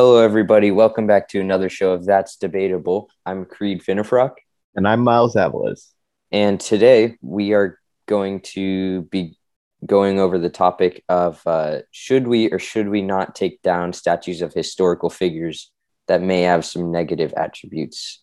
[0.00, 0.70] Hello, everybody.
[0.70, 3.10] Welcome back to another show of That's Debatable.
[3.26, 4.34] I'm Creed Finnefrock.
[4.76, 5.90] And I'm Miles Avalos.
[6.30, 9.36] And today we are going to be
[9.84, 14.40] going over the topic of uh, should we or should we not take down statues
[14.40, 15.72] of historical figures
[16.06, 18.22] that may have some negative attributes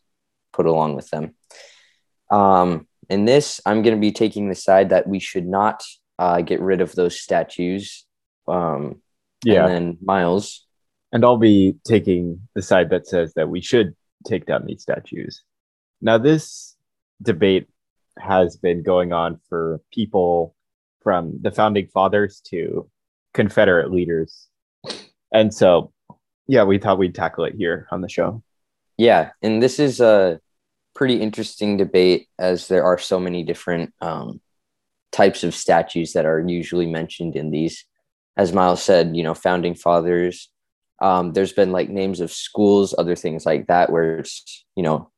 [0.54, 1.36] put along with them.
[2.32, 5.84] Um, in this, I'm going to be taking the side that we should not
[6.18, 8.06] uh, get rid of those statues.
[8.48, 9.02] Um,
[9.44, 9.66] Yeah.
[9.66, 10.65] And then Miles.
[11.16, 13.96] And I'll be taking the side that says that we should
[14.28, 15.44] take down these statues.
[16.02, 16.76] Now, this
[17.22, 17.70] debate
[18.20, 20.58] has been going on for people
[21.04, 22.90] from the founding fathers to
[23.34, 24.50] Confederate leaders.
[25.32, 25.94] And so,
[26.48, 28.44] yeah, we thought we'd tackle it here on the show.
[28.98, 30.42] Yeah, and this is a
[30.96, 34.42] pretty interesting debate as there are so many different um,
[35.14, 37.86] types of statues that are usually mentioned in these.
[38.36, 40.50] As Miles said, you know, founding fathers.
[41.02, 45.12] Um, there's been like names of schools, other things like that, where it's you know,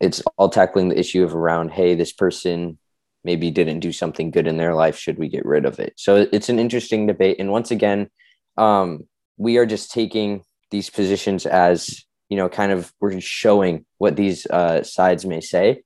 [0.00, 2.78] it's all tackling the issue of around, hey, this person
[3.24, 4.98] maybe didn't do something good in their life.
[4.98, 5.94] Should we get rid of it?
[5.96, 7.36] So it's an interesting debate.
[7.38, 8.10] And once again,
[8.56, 14.16] um, we are just taking these positions as you know kind of we're showing what
[14.16, 15.82] these uh, sides may say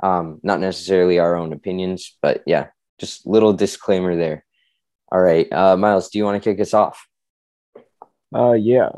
[0.00, 2.68] um, not necessarily our own opinions but yeah
[2.98, 4.44] just little disclaimer there
[5.10, 7.07] all right uh, miles do you want to kick us off
[8.34, 8.90] Uh, yeah.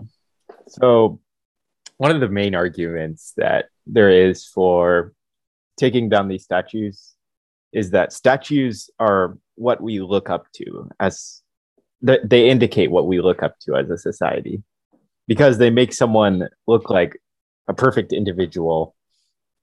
[0.69, 1.21] So,
[1.99, 5.13] one of the main arguments that there is for
[5.77, 7.15] taking down these statues
[7.73, 11.43] is that statues are what we look up to as
[12.05, 14.63] th- they indicate what we look up to as a society
[15.29, 17.21] because they make someone look like
[17.69, 18.97] a perfect individual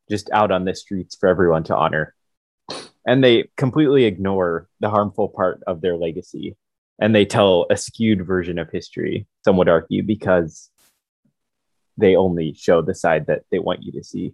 [0.10, 2.16] just out on the streets for everyone to honor.
[3.06, 6.56] And they completely ignore the harmful part of their legacy
[7.00, 10.70] and they tell a skewed version of history, some would argue, because
[11.98, 14.34] they only show the side that they want you to see.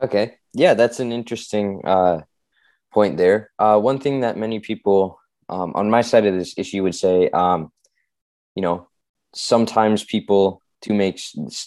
[0.00, 0.36] okay.
[0.52, 2.20] Yeah that's an interesting uh,
[2.92, 3.50] point there.
[3.58, 5.18] Uh, one thing that many people
[5.48, 7.72] um, on my side of this issue would say um,
[8.54, 8.88] you know
[9.34, 11.20] sometimes people do make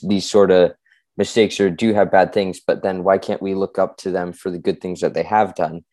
[0.04, 0.74] these sort of
[1.18, 4.32] mistakes or do have bad things but then why can't we look up to them
[4.32, 5.84] for the good things that they have done?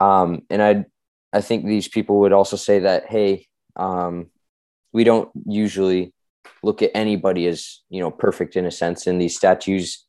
[0.00, 0.84] Um, and i
[1.32, 4.26] i think these people would also say that hey um,
[4.92, 6.12] we don't usually
[6.62, 9.06] look at anybody as you know perfect in a sense.
[9.06, 10.06] And these statues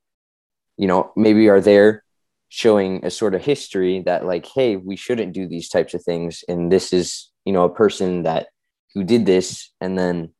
[0.78, 2.03] you know maybe are there
[2.50, 6.44] showing a sort of history that like hey we shouldn't do these types of things.
[6.47, 8.47] And this is you know a person that
[8.94, 10.33] who did this and then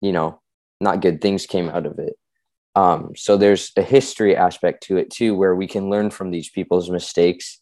[0.00, 0.40] you know
[0.80, 2.14] not good things came out of it.
[2.74, 6.48] Um, so there's a history aspect to it too where we can learn from these
[6.48, 7.60] people's mistakes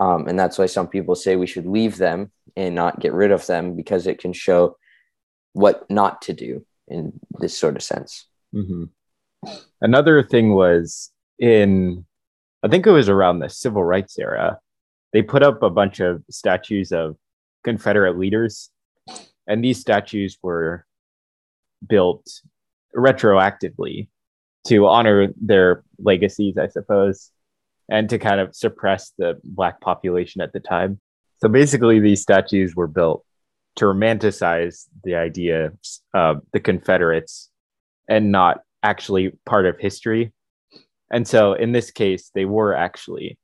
[0.00, 3.30] um, and that's why some people say we should leave them and not get rid
[3.30, 4.76] of them because it can show
[5.52, 8.26] what not to do in this sort of sense.
[8.54, 8.88] Mhm.
[9.80, 12.04] Another thing was in,
[12.62, 14.58] I think it was around the civil rights era,
[15.12, 17.16] they put up a bunch of statues of
[17.62, 18.70] Confederate leaders,
[19.46, 20.86] and these statues were
[21.86, 22.26] built
[22.96, 24.08] retroactively
[24.66, 27.30] to honor their legacies, I suppose,
[27.90, 31.00] and to kind of suppress the Black population at the time.
[31.42, 33.24] So basically, these statues were built
[33.76, 35.72] to romanticize the idea
[36.14, 37.50] of the Confederates
[38.08, 40.32] and not actually part of history.
[41.10, 43.38] And so in this case, they were actually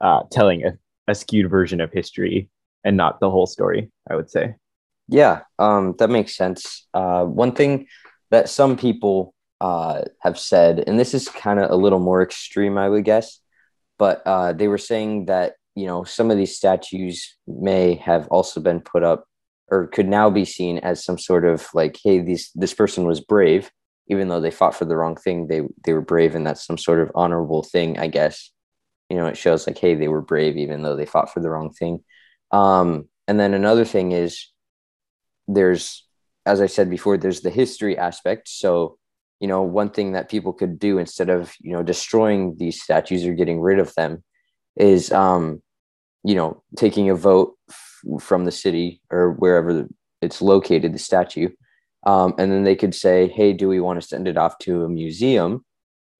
[0.00, 0.72] uh, telling a,
[1.08, 2.48] a skewed version of history
[2.84, 4.54] and not the whole story, I would say.
[5.08, 6.86] Yeah, um, that makes sense.
[6.94, 7.86] Uh, one thing
[8.30, 12.78] that some people uh, have said, and this is kind of a little more extreme,
[12.78, 13.39] I would guess,
[14.00, 18.60] but uh, they were saying that you know some of these statues may have also
[18.60, 19.26] been put up
[19.70, 23.20] or could now be seen as some sort of like, hey, these this person was
[23.20, 23.70] brave,
[24.08, 25.46] even though they fought for the wrong thing.
[25.46, 28.50] They they were brave, and that's some sort of honorable thing, I guess.
[29.10, 31.50] You know, it shows like, hey, they were brave, even though they fought for the
[31.50, 32.00] wrong thing.
[32.52, 34.48] Um, and then another thing is
[35.46, 36.06] there's
[36.46, 38.98] as i said before there's the history aspect so
[39.40, 43.24] you know one thing that people could do instead of you know destroying these statues
[43.24, 44.22] or getting rid of them
[44.76, 45.60] is um
[46.22, 49.88] you know taking a vote f- from the city or wherever
[50.22, 51.48] it's located the statue.
[52.06, 54.84] Um, and then they could say hey do we want to send it off to
[54.84, 55.64] a museum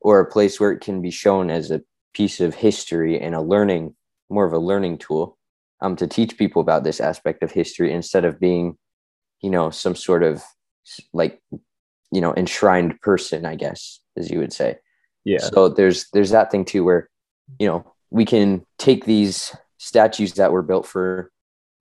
[0.01, 1.83] or a place where it can be shown as a
[2.13, 3.95] piece of history and a learning
[4.29, 5.39] more of a learning tool
[5.81, 8.77] um, to teach people about this aspect of history instead of being
[9.41, 10.43] you know some sort of
[11.13, 11.41] like
[12.13, 14.77] you know enshrined person i guess as you would say
[15.25, 15.39] Yeah.
[15.39, 17.09] so there's there's that thing too where
[17.59, 21.31] you know we can take these statues that were built for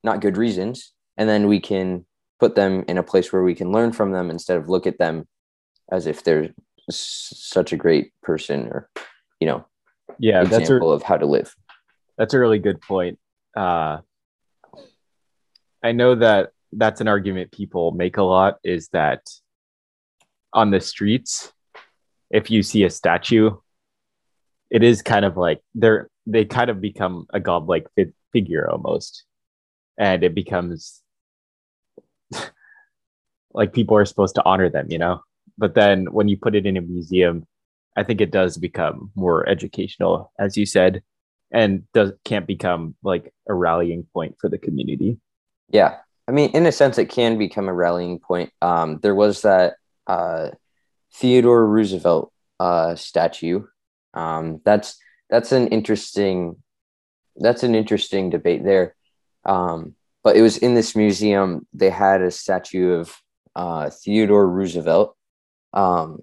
[0.03, 2.05] not good reasons and then we can
[2.39, 4.97] put them in a place where we can learn from them instead of look at
[4.99, 5.27] them
[5.91, 6.49] as if they're
[6.89, 8.89] s- such a great person or
[9.39, 9.65] you know
[10.19, 11.53] Yeah, that's a, example of how to live.
[12.17, 13.17] that's a really good point.
[13.57, 13.97] Uh,
[15.83, 19.21] I know that that's an argument people make a lot is that
[20.53, 21.51] on the streets,
[22.29, 23.51] if you see a statue,
[24.69, 29.23] it is kind of like they're they kind of become a godlike fi- figure almost,
[29.97, 31.01] and it becomes
[33.53, 35.21] like people are supposed to honor them, you know.
[35.57, 37.47] But then when you put it in a museum,
[37.97, 41.01] I think it does become more educational, as you said,
[41.51, 45.17] and does can't become like a rallying point for the community.
[45.69, 45.97] Yeah.
[46.27, 48.51] I mean, in a sense, it can become a rallying point.
[48.61, 49.73] Um, there was that
[50.09, 50.49] uh,
[51.13, 53.63] Theodore Roosevelt uh, statue.
[54.13, 54.97] Um, that's
[55.29, 56.57] that's an interesting
[57.37, 58.95] that's an interesting debate there.
[59.45, 61.67] Um, but it was in this museum.
[61.73, 63.15] They had a statue of
[63.55, 65.15] uh, Theodore Roosevelt,
[65.73, 66.19] um,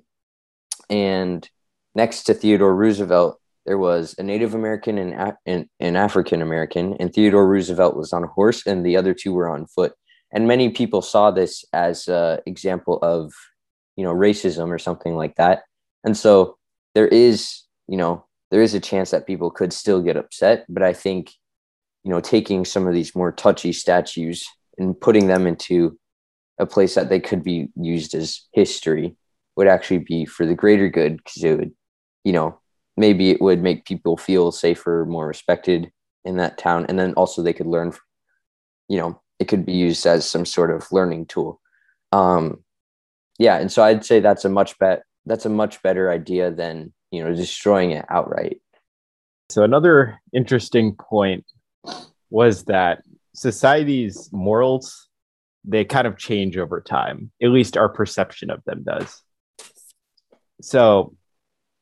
[0.90, 1.48] and
[1.94, 6.94] next to Theodore Roosevelt, there was a Native American and A- and an African American,
[7.00, 9.92] and Theodore Roosevelt was on a horse, and the other two were on foot.
[10.32, 13.32] And many people saw this as an example of,
[13.96, 15.62] you know, racism or something like that.
[16.04, 16.56] And so
[16.94, 20.66] there is, you know, there is a chance that people could still get upset.
[20.68, 21.32] But I think,
[22.04, 24.46] you know, taking some of these more touchy statues
[24.78, 25.98] and putting them into
[26.58, 29.16] a place that they could be used as history
[29.56, 31.72] would actually be for the greater good because it would,
[32.24, 32.60] you know,
[32.96, 35.90] maybe it would make people feel safer, more respected
[36.24, 36.86] in that town.
[36.88, 37.92] And then also they could learn,
[38.88, 41.60] you know, it could be used as some sort of learning tool.
[42.12, 42.64] Um,
[43.38, 43.58] yeah.
[43.58, 47.22] And so I'd say that's a much bet that's a much better idea than, you
[47.22, 48.60] know, destroying it outright.
[49.48, 51.44] So another interesting point
[52.30, 53.02] was that
[53.34, 55.06] society's morals
[55.66, 57.30] they kind of change over time.
[57.42, 59.22] At least our perception of them does.
[60.62, 61.14] So,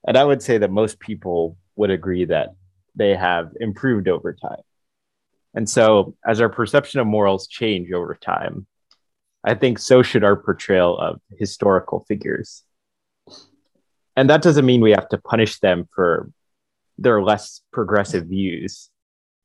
[0.06, 2.54] and I would say that most people would agree that
[2.96, 4.62] they have improved over time.
[5.54, 8.66] And so, as our perception of morals change over time,
[9.44, 12.62] I think so should our portrayal of historical figures.
[14.16, 16.30] And that doesn't mean we have to punish them for
[16.96, 18.90] their less progressive views.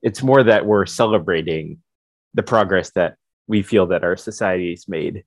[0.02, 1.80] It's more that we're celebrating
[2.34, 3.16] the progress that
[3.48, 5.24] we feel that our society's made.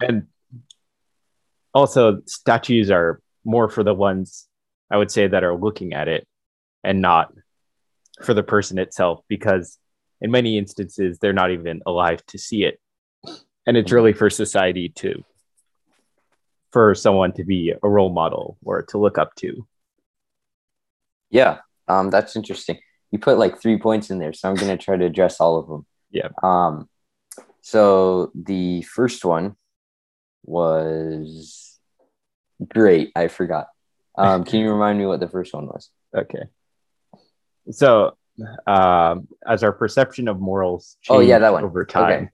[0.00, 0.28] And
[1.74, 4.48] also, statues are more for the ones
[4.90, 6.26] I would say that are looking at it
[6.84, 7.32] and not
[8.22, 9.78] for the person itself, because
[10.20, 12.78] in many instances, they're not even alive to see it.
[13.66, 15.24] And it's really for society to,
[16.72, 19.66] for someone to be a role model or to look up to.
[21.30, 21.58] Yeah.
[21.88, 22.78] Um, that's interesting.
[23.10, 25.58] You put like three points in there, so I'm going to try to address all
[25.58, 25.86] of them.
[26.10, 26.28] Yeah.
[26.42, 26.88] Um,
[27.60, 29.56] so the first one
[30.44, 31.78] was
[32.68, 33.12] great.
[33.14, 33.68] I forgot.
[34.16, 35.90] Um, can you remind me what the first one was?
[36.16, 36.44] Okay.
[37.70, 38.16] So,
[38.66, 41.64] um, as our perception of morals Oh, yeah, that one.
[41.64, 42.30] over time,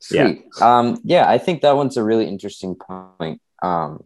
[0.00, 0.44] Sweet.
[0.60, 4.04] Um, yeah, I think that one's a really interesting point um,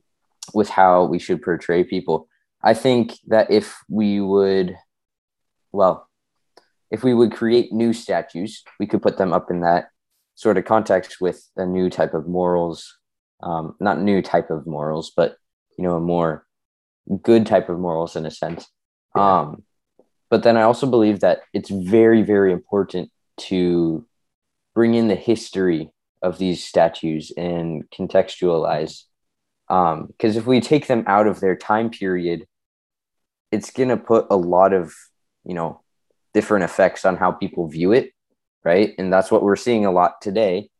[0.52, 2.29] with how we should portray people.
[2.62, 4.76] I think that if we would,
[5.73, 6.08] well,
[6.91, 9.88] if we would create new statues, we could put them up in that
[10.35, 12.99] sort of context with a new type of morals,
[13.43, 15.37] um, not new type of morals, but
[15.79, 16.46] you know, a more
[17.22, 18.67] good type of morals in a sense.
[19.15, 19.41] Yeah.
[19.41, 19.63] Um,
[20.31, 24.05] but then I also believe that it's very, very important to
[24.75, 25.91] bring in the history
[26.23, 29.05] of these statues and contextualize.
[29.69, 32.47] Because if we take them out of their time period,
[33.53, 34.93] it's going to put a lot of,
[35.45, 35.81] you know,
[36.33, 38.11] different effects on how people view it.
[38.65, 38.95] Right.
[38.97, 40.71] And that's what we're seeing a lot today,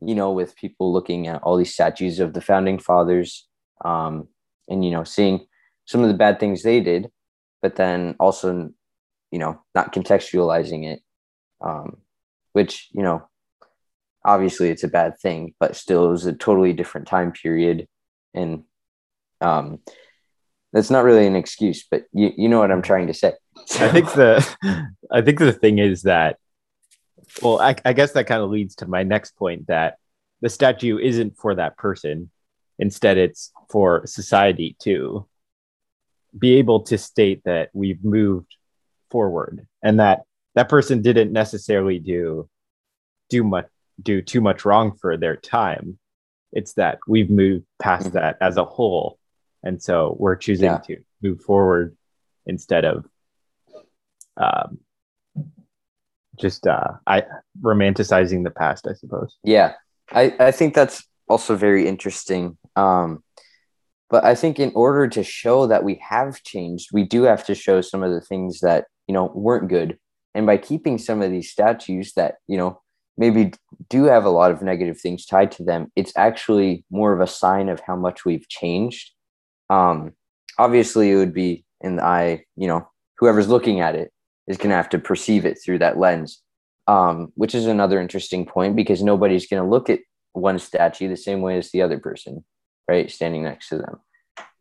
[0.00, 3.48] you know, with people looking at all these statues of the founding fathers
[3.82, 4.28] um,
[4.68, 5.46] and, you know, seeing
[5.86, 7.10] some of the bad things they did,
[7.62, 8.70] but then also,
[9.30, 11.00] you know, not contextualizing it,
[11.62, 11.96] um,
[12.52, 13.26] which, you know,
[14.24, 17.88] obviously it's a bad thing, but still it was a totally different time period.
[18.34, 18.64] And
[19.40, 19.80] um,
[20.72, 23.34] that's not really an excuse, but you, you know what I'm trying to say.
[23.78, 24.46] I think the
[25.10, 26.36] I think the thing is that
[27.42, 29.98] well, I, I guess that kind of leads to my next point that
[30.40, 32.30] the statue isn't for that person.
[32.78, 35.26] Instead, it's for society to
[36.36, 38.56] be able to state that we've moved
[39.10, 40.22] forward and that
[40.54, 42.48] that person didn't necessarily do
[43.28, 43.66] do much
[44.02, 45.98] do too much wrong for their time.
[46.52, 48.12] It's that we've moved past Mhm.
[48.12, 49.18] that as a whole.
[49.62, 50.78] And so we're choosing Yeah.
[50.78, 51.96] to move forward
[52.46, 53.06] instead of
[54.36, 54.78] um,
[56.38, 57.24] just uh, I
[57.60, 59.36] romanticizing the past, I suppose.
[59.42, 59.74] Yeah.
[60.12, 62.56] I, I think that's also very interesting.
[62.74, 63.22] Um,
[64.08, 67.54] but I think in order to show that we have changed, we do have to
[67.54, 69.98] show some of the things that, you know, weren't good.
[70.34, 72.80] And by keeping some of these statues that, you know,
[73.20, 73.52] maybe
[73.90, 77.26] do have a lot of negative things tied to them, it's actually more of a
[77.26, 79.10] sign of how much we've changed.
[79.68, 80.12] Um,
[80.58, 84.10] obviously, it would be in the eye, you know, whoever's looking at it
[84.46, 86.40] is going to have to perceive it through that lens,
[86.86, 90.00] um, which is another interesting point because nobody's going to look at
[90.32, 92.42] one statue the same way as the other person,
[92.88, 94.00] right, standing next to them.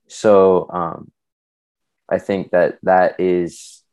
[0.09, 1.11] So um,
[2.11, 3.83] I think that that is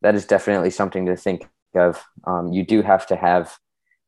[0.00, 2.02] that is definitely something to think of.
[2.26, 3.58] Um, you do have to have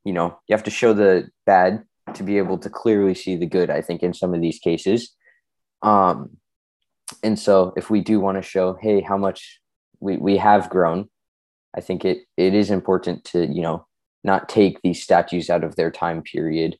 [0.04, 3.46] you know, you have to show the bad to be able to clearly see the
[3.46, 5.14] good, I think, in some of these cases.
[5.82, 6.36] Um,
[7.22, 9.60] and so if we do want to show, hey, how much
[10.00, 11.08] we, we have grown,
[11.74, 13.86] I think it it is important to, you know,
[14.24, 16.76] not take these statues out of their time period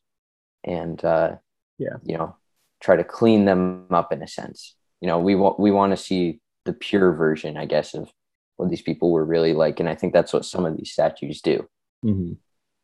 [0.64, 1.36] and uh
[1.78, 2.36] yeah, you know,
[2.80, 4.74] try to clean them up in a sense.
[5.00, 8.10] You know, we want we want to see the pure version, I guess, of
[8.56, 9.80] what these people were really like.
[9.80, 11.66] And I think that's what some of these statues do.
[12.04, 12.32] Mm-hmm.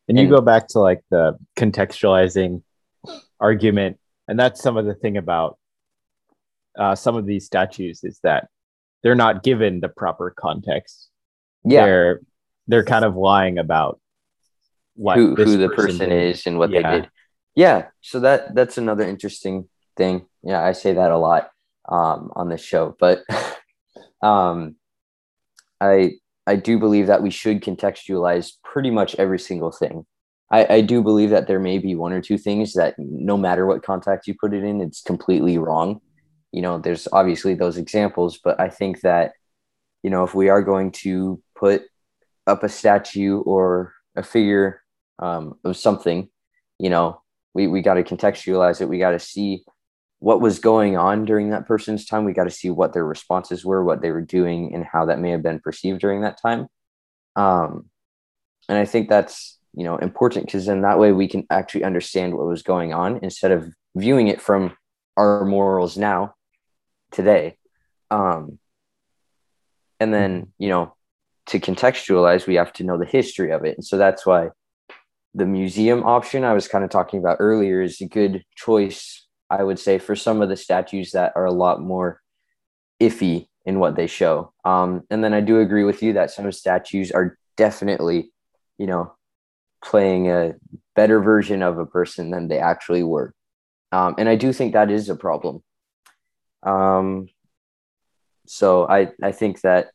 [0.07, 2.63] And you and, go back to like the contextualizing
[3.39, 5.57] argument, and that's some of the thing about
[6.77, 8.47] uh, some of these statues is that
[9.03, 11.09] they're not given the proper context.
[11.63, 12.21] Yeah, they're
[12.67, 13.99] they're kind of lying about
[14.95, 16.81] what who, who the person, person is and what yeah.
[16.81, 17.09] they did.
[17.55, 20.25] Yeah, so that that's another interesting thing.
[20.43, 21.49] Yeah, I say that a lot
[21.89, 23.23] um, on this show, but
[24.21, 24.75] um,
[25.81, 26.13] I
[26.47, 30.05] I do believe that we should contextualize pretty much every single thing.
[30.49, 33.65] I, I do believe that there may be one or two things that no matter
[33.65, 35.99] what context you put it in, it's completely wrong.
[36.53, 39.33] You know, there's obviously those examples, but I think that,
[40.03, 41.83] you know, if we are going to put
[42.47, 44.81] up a statue or a figure
[45.19, 46.29] um, of something,
[46.79, 47.21] you know,
[47.53, 48.87] we, we got to contextualize it.
[48.87, 49.65] We got to see
[50.19, 52.25] what was going on during that person's time.
[52.25, 55.19] We got to see what their responses were, what they were doing, and how that
[55.19, 56.67] may have been perceived during that time.
[57.35, 57.89] Um,
[58.67, 62.35] and I think that's you know important because then that way we can actually understand
[62.35, 64.75] what was going on instead of viewing it from
[65.15, 66.33] our morals now,
[67.11, 67.57] today.
[68.09, 68.57] Um,
[69.99, 70.95] and then you know
[71.47, 74.49] to contextualize, we have to know the history of it, and so that's why
[75.35, 79.63] the museum option I was kind of talking about earlier is a good choice I
[79.63, 82.21] would say, for some of the statues that are a lot more
[82.99, 84.53] iffy in what they show.
[84.65, 88.31] Um, and then I do agree with you that some statues are definitely,
[88.77, 89.13] you know,
[89.83, 90.55] playing a
[90.95, 93.33] better version of a person than they actually were.
[93.91, 95.63] Um, and I do think that is a problem.
[96.63, 97.27] Um,
[98.47, 99.91] so I, I think that,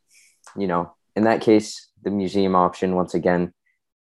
[0.57, 3.53] you know, in that case, the museum option, once again,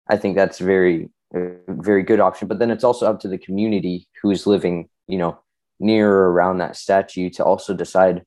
[0.09, 2.47] I think that's very, very good option.
[2.47, 5.39] But then it's also up to the community who's living you know,
[5.79, 8.23] near or around that statue to also decide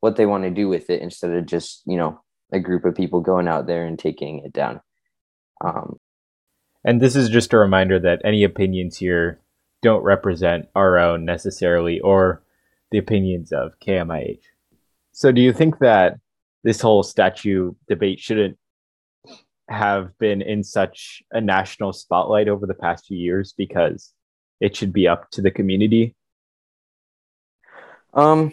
[0.00, 2.20] what they want to do with it instead of just, you know,
[2.52, 4.80] a group of people going out there and taking it down.
[5.62, 5.98] Um,
[6.84, 9.40] and this is just a reminder that any opinions here
[9.82, 12.42] don't represent our own necessarily or
[12.90, 14.42] the opinions of KMIH.
[15.12, 16.18] So, do you think that
[16.64, 18.56] this whole statue debate shouldn't
[19.68, 24.12] have been in such a national spotlight over the past few years because
[24.60, 26.14] it should be up to the community
[28.14, 28.52] um,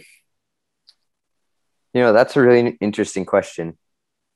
[1.93, 3.77] you know, that's a really interesting question.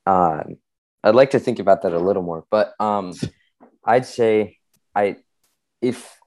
[0.05, 0.57] Um,
[1.03, 3.13] I'd like to think about that a little more, but um,
[3.85, 4.57] I'd say
[4.95, 5.17] I,
[5.81, 6.17] if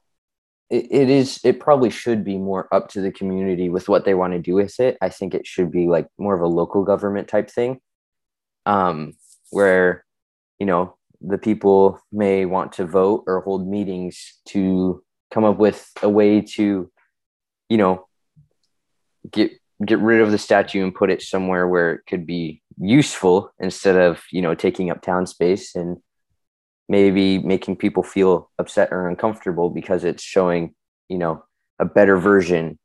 [0.71, 4.15] it, it is, it probably should be more up to the community with what they
[4.15, 4.97] want to do with it.
[5.01, 7.81] I think it should be like more of a local government type thing,
[8.67, 9.13] um,
[9.51, 10.05] where
[10.59, 15.91] you know the people may want to vote or hold meetings to come up with
[16.03, 16.91] a way to,
[17.69, 18.07] you know,
[19.31, 19.53] get
[19.85, 23.97] get rid of the statue and put it somewhere where it could be useful instead
[23.97, 25.97] of you know taking up town space and
[26.89, 30.75] maybe making people feel upset or uncomfortable because it's showing
[31.09, 31.43] you know
[31.79, 32.79] a better version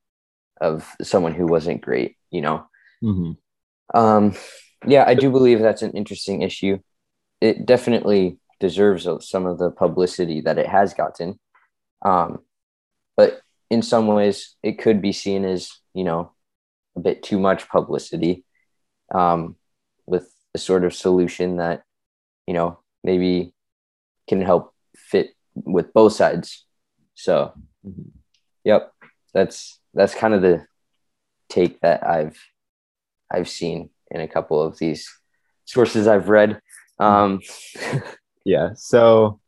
[0.62, 2.65] of someone who wasn't great you know?
[3.03, 3.98] Mm-hmm.
[3.98, 4.36] um
[4.86, 6.79] yeah i do believe that's an interesting issue.
[7.39, 11.39] It definitely deserves some of the publicity that it has gotten.
[12.03, 12.39] Um
[13.69, 16.31] in some ways it could be seen as you know
[16.95, 18.43] a bit too much publicity
[19.13, 19.55] um,
[20.05, 21.83] with a sort of solution that
[22.47, 23.53] you know maybe
[24.27, 26.65] can help fit with both sides
[27.15, 27.53] so
[27.85, 28.09] mm-hmm.
[28.63, 28.91] yep
[29.33, 30.65] that's that's kind of the
[31.49, 32.38] take that i've
[33.31, 35.09] i've seen in a couple of these
[35.65, 36.59] sources i've read
[36.99, 37.39] um
[38.45, 39.39] yeah so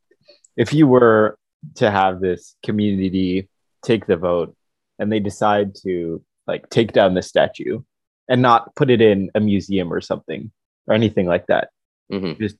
[0.57, 1.37] if you were
[1.75, 3.49] to have this community
[3.83, 4.55] take the vote
[4.99, 7.81] and they decide to like take down the statue
[8.27, 10.51] and not put it in a museum or something
[10.87, 11.69] or anything like that.
[12.11, 12.41] Mm-hmm.
[12.41, 12.57] Just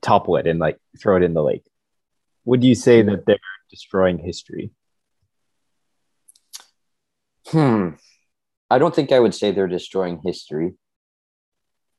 [0.00, 1.64] topple it and like throw it in the lake.
[2.44, 3.38] Would you say that they're
[3.70, 4.70] destroying history?
[7.48, 7.90] Hmm.
[8.70, 10.74] I don't think I would say they're destroying history.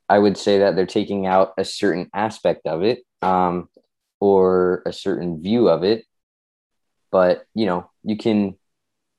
[0.08, 3.70] I would say that they're taking out a certain aspect of it um,
[4.20, 6.06] or a certain view of it.
[7.12, 8.56] But, you know, you can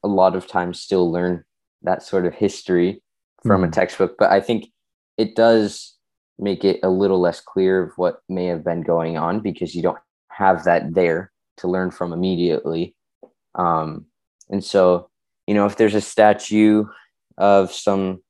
[0.03, 1.45] a lot of times still learn
[1.83, 3.03] that sort of history
[3.43, 3.69] from Mhm.
[3.69, 4.17] a textbook.
[4.19, 4.67] But I think
[5.17, 5.97] it does
[6.39, 9.83] make it a little less clear of what may have been going on because you
[9.83, 9.99] don't
[10.29, 12.97] have that there to learn from immediately.
[13.55, 14.07] Um,
[14.49, 15.11] and so,
[15.47, 16.87] you know, if there's a statue
[17.37, 18.23] of some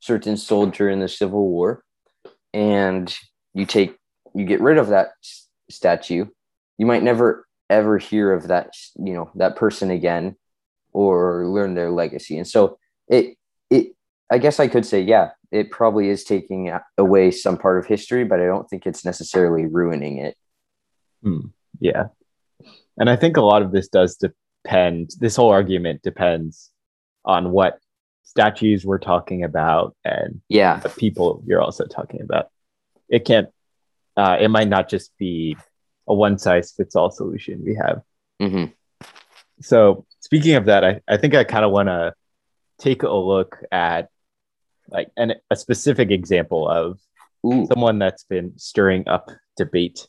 [0.00, 1.82] certain soldier in the Civil War
[2.54, 3.12] and
[3.54, 3.96] you take,
[4.34, 6.26] you get rid of that s- statue,
[6.76, 10.36] you might never ever hear of that, you know, that person again
[10.92, 12.36] or learn their legacy.
[12.38, 13.36] And so it,
[13.70, 13.94] it,
[14.30, 18.24] I guess I could say, yeah, it probably is taking away some part of history,
[18.24, 20.36] but I don't think it's necessarily ruining it.
[21.80, 22.04] Yeah.
[22.98, 26.70] And I think a lot of this does depend, this whole argument depends
[27.24, 27.78] on what
[28.24, 30.80] statues we're talking about and Yeah.
[30.80, 32.48] the people you're also talking about.
[33.08, 33.48] It can't,
[34.16, 35.56] uh, it might not just be
[36.08, 38.02] a one size fits all solution we have.
[38.40, 38.64] hmm
[39.60, 42.14] So, speaking of that, I, I think I kind of want to
[42.78, 44.08] take a look at
[44.88, 46.98] like an, a specific example of
[47.46, 47.66] Ooh.
[47.66, 50.08] someone that's been stirring up debate,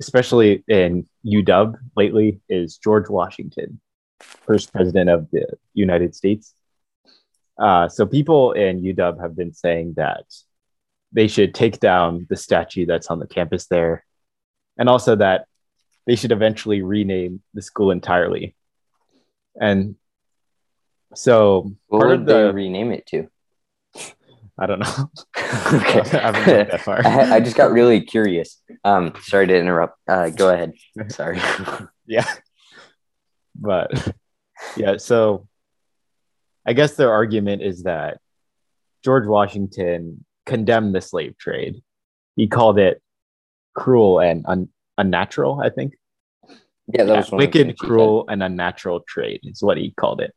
[0.00, 3.80] especially in UW lately, is George Washington,
[4.20, 6.54] first president of the United States.
[7.58, 10.24] Uh, so people in UW have been saying that
[11.12, 14.04] they should take down the statue that's on the campus there,
[14.78, 15.46] and also that
[16.06, 18.54] they should eventually rename the school entirely.
[19.60, 19.96] And
[21.14, 23.28] so What part would of they the rename it to?
[24.58, 25.10] I don't know.
[25.74, 26.00] okay.
[26.18, 27.06] I haven't got that far.
[27.06, 28.62] I, I just got really curious.
[28.84, 29.98] Um, sorry to interrupt.
[30.08, 30.72] Uh, go ahead.
[31.08, 31.38] Sorry.
[32.06, 32.24] yeah
[33.60, 34.12] but
[34.76, 35.46] yeah so
[36.66, 38.18] i guess their argument is that
[39.04, 41.82] george washington condemned the slave trade
[42.36, 43.02] he called it
[43.76, 45.94] cruel and un- unnatural i think
[46.88, 50.34] yeah, that Yeah, was one wicked cruel and unnatural trade is what he called it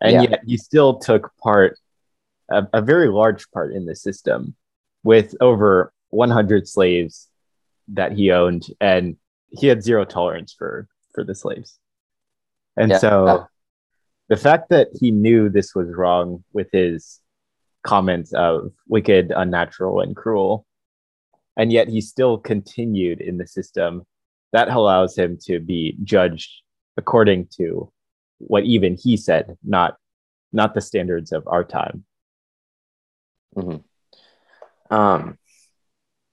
[0.00, 0.22] and Yeah.
[0.30, 1.78] yet he still took part
[2.50, 4.54] a, a very large part in the system
[5.04, 7.28] with over 100 slaves
[7.88, 9.16] that he owned and
[9.50, 11.78] he had zero tolerance for for the slaves
[12.76, 12.98] and Yeah.
[12.98, 13.44] so Uh,
[14.28, 17.20] the fact that he knew this was wrong with his
[17.82, 20.66] comments of wicked unnatural and cruel
[21.56, 24.02] and yet he still continued in the system
[24.52, 26.50] that allows him to be judged
[26.96, 27.90] according to
[28.38, 29.96] what even he said not
[30.52, 32.04] not the standards of our time
[33.54, 33.76] said.
[34.90, 35.38] Um,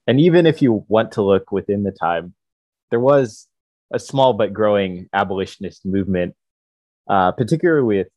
[0.08, 2.34] And even if you want to look within the time,
[2.92, 3.48] there was
[3.92, 6.36] a small but growing abolitionist movement,
[7.10, 8.08] uh, particularly with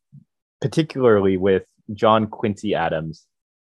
[0.60, 3.26] particularly with John Quincy Adams.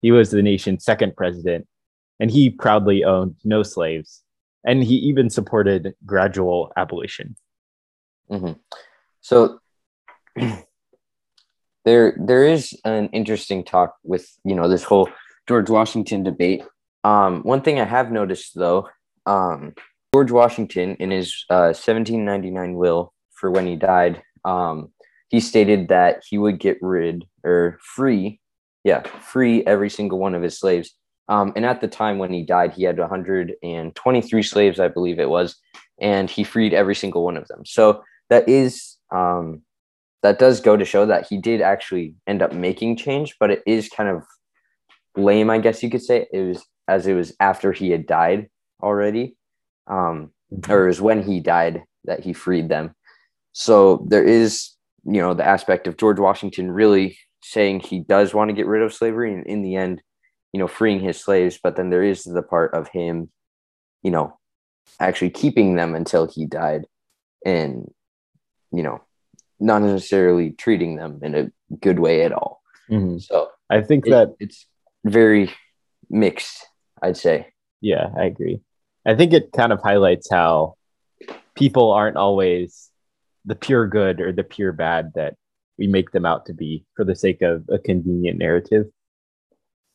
[0.02, 1.68] He was the nation's second president,
[2.20, 4.24] and he proudly owned no slaves,
[4.66, 7.36] and he even supported gradual abolition.
[8.30, 8.60] mhm.
[9.22, 9.60] So
[11.86, 15.10] there there is an interesting talk with you know this whole
[15.48, 16.64] George Washington debate.
[17.04, 18.90] Um, one thing I have noticed though,
[19.26, 19.74] um,
[20.14, 24.92] George Washington in his uh, 1799 will for when he died, um,
[25.30, 28.40] he stated that he would get rid or free,
[28.84, 30.96] yeah, free every single one of his slaves.
[31.28, 35.30] Um, and at the time when he died, he had 123 slaves, I believe it
[35.30, 35.56] was,
[36.00, 37.66] and he freed every single one of them.
[37.66, 39.62] So that is um,
[40.24, 43.64] that does go to show that he did actually end up making change, but it
[43.66, 44.24] is kind of
[45.16, 46.28] lame, I guess you could say.
[46.32, 48.50] It was as it was after he had died
[48.82, 49.36] already,
[49.88, 50.32] um,
[50.70, 52.96] or was when he died that he freed them.
[53.52, 54.72] So there is,
[55.04, 58.82] you know, the aspect of George Washington really saying he does want to get rid
[58.82, 60.02] of slavery, and in the end,
[60.56, 61.60] you know, freeing his slaves.
[61.62, 63.30] But then there is the part of him,
[64.04, 64.38] you know,
[65.02, 66.86] actually keeping them until he died,
[67.46, 67.92] and
[68.72, 69.02] you know,
[69.60, 72.62] not necessarily treating them in a good way at all.
[72.90, 73.22] Mhm.
[73.22, 74.66] So I think it- that it's
[75.04, 75.50] very
[76.10, 76.66] mixed,
[77.02, 77.52] I'd say.
[77.82, 78.62] Yeah, I agree.
[79.06, 80.76] I think it kind of highlights how
[81.54, 82.92] people aren't always
[83.44, 85.36] the pure good or the pure bad that
[85.78, 88.86] we make them out to be for the sake of a convenient narrative.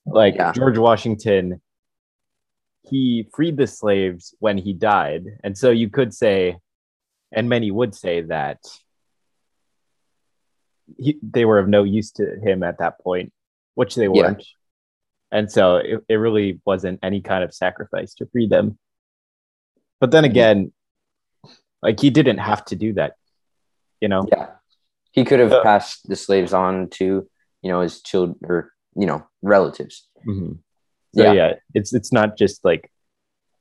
[0.06, 0.52] Like Yeah.
[0.52, 1.60] George Washington,
[2.82, 5.24] he freed the slaves when he died.
[5.44, 6.58] And so you could say
[7.32, 8.58] and many would say that
[10.98, 13.32] he, they were of no use to him at that point,
[13.74, 14.40] which they weren't.
[14.40, 15.38] Yeah.
[15.38, 18.78] And so it, it really wasn't any kind of sacrifice to free them.
[20.00, 20.72] But then again,
[21.82, 23.14] like he didn't have to do that,
[24.00, 24.26] you know?
[24.30, 24.48] Yeah.
[25.12, 27.28] He could have uh, passed the slaves on to,
[27.62, 30.06] you know, his children or, you know, relatives.
[30.26, 30.52] Mm-hmm.
[31.14, 31.32] So yeah.
[31.32, 32.90] yeah, it's it's not just like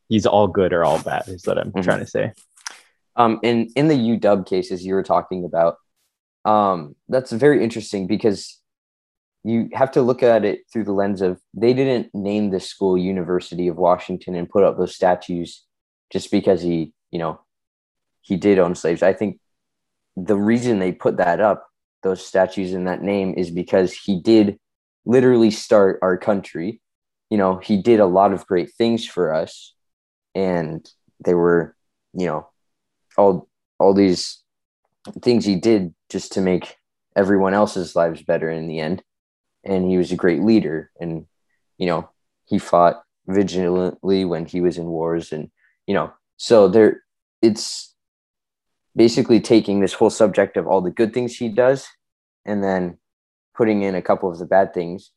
[0.07, 1.81] he's all good or all bad, is what I'm mm-hmm.
[1.81, 2.33] trying to say.
[3.15, 5.77] Um, in in the UW cases you were talking about,
[6.45, 8.59] um, that's very interesting because
[9.43, 12.97] you have to look at it through the lens of they didn't name the school
[12.97, 15.65] University of Washington and put up those statues
[16.11, 17.39] just because he, you know,
[18.21, 19.01] he did own slaves.
[19.01, 19.39] I think
[20.17, 21.67] the reason they put that up,
[22.03, 24.59] those statues in that name, is because he did
[25.05, 26.81] literally start our country.
[27.29, 29.73] You know, he did a lot of great things for us,
[30.35, 30.89] and
[31.23, 31.75] they were,
[32.13, 32.49] you know,
[33.17, 33.47] all
[33.79, 34.41] all these
[35.21, 36.75] things he did just to make
[37.15, 39.03] everyone else's lives better in the end.
[39.63, 41.25] And he was a great leader, and
[41.77, 42.09] you know,
[42.45, 45.51] he fought vigilantly when he was in wars, and
[45.85, 47.03] you know, so there,
[47.41, 47.93] it's
[48.95, 51.87] basically taking this whole subject of all the good things he does
[52.45, 52.97] and then
[53.59, 55.11] putting in a couple of the bad things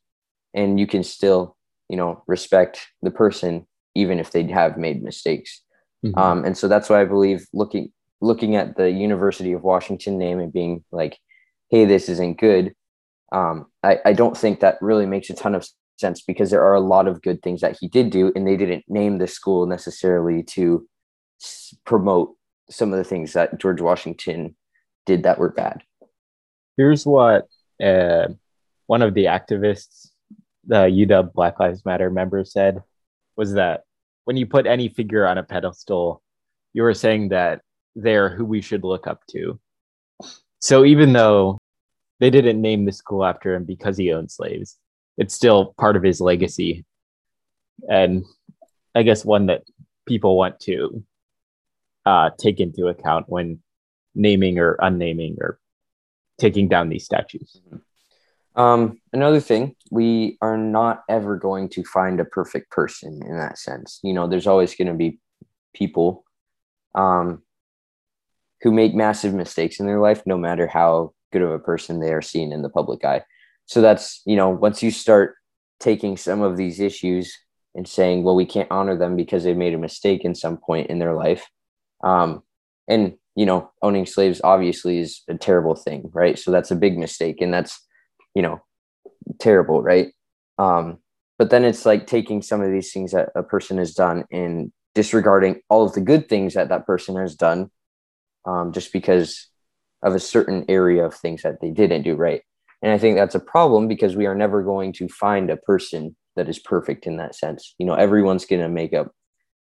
[0.52, 1.56] and you can still
[1.88, 5.62] you know respect the person even if they have made mistakes
[6.04, 6.18] mm-hmm.
[6.18, 10.40] um, and so that's why i believe looking looking at the university of washington name
[10.40, 11.16] and being like
[11.70, 12.74] hey this isn't good
[13.30, 16.74] um, I, I don't think that really makes a ton of sense because there are
[16.74, 19.66] a lot of good things that he did do and they didn't name the school
[19.66, 20.86] necessarily to
[21.86, 22.34] promote
[22.68, 24.54] some of the things that George Washington
[25.06, 25.82] did that were bad.
[26.76, 27.48] Here's what
[27.82, 28.28] uh,
[28.86, 30.10] one of the activists,
[30.66, 32.82] the UW Black Lives Matter member said
[33.36, 33.82] was that
[34.24, 36.22] when you put any figure on a pedestal,
[36.72, 37.62] you are saying that
[37.96, 39.58] they're who we should look up to.
[40.60, 41.58] So even though
[42.20, 44.78] they didn't name the school after him because he owned slaves,
[45.18, 46.84] it's still part of his legacy.
[47.88, 48.24] And
[48.94, 49.62] I guess one that
[50.06, 51.04] people want to
[52.06, 53.60] uh, take into account when
[54.14, 55.58] naming or unnaming or
[56.42, 57.60] taking down these statues.
[58.56, 58.80] Um,
[59.12, 64.00] another thing, we are not ever going to find a perfect person in that sense.
[64.02, 65.20] You know, there's always going to be
[65.72, 66.24] people
[66.94, 67.42] um,
[68.62, 72.12] who make massive mistakes in their life, no matter how good of a person they
[72.12, 73.22] are seen in the public eye.
[73.66, 75.36] So that's, you know, once you start
[75.78, 77.38] taking some of these issues
[77.74, 80.90] and saying, well, we can't honor them because they made a mistake in some point
[80.90, 81.48] in their life,
[82.04, 82.42] um,
[82.88, 86.38] and you know, owning slaves obviously is a terrible thing, right?
[86.38, 87.80] So that's a big mistake, and that's
[88.34, 88.60] you know
[89.40, 90.12] terrible, right?
[90.58, 90.98] Um,
[91.38, 94.72] but then it's like taking some of these things that a person has done and
[94.94, 97.70] disregarding all of the good things that that person has done,
[98.46, 99.48] um, just because
[100.02, 102.42] of a certain area of things that they didn't do right.
[102.82, 106.16] And I think that's a problem because we are never going to find a person
[106.36, 107.74] that is perfect in that sense.
[107.78, 109.06] You know, everyone's going to make a,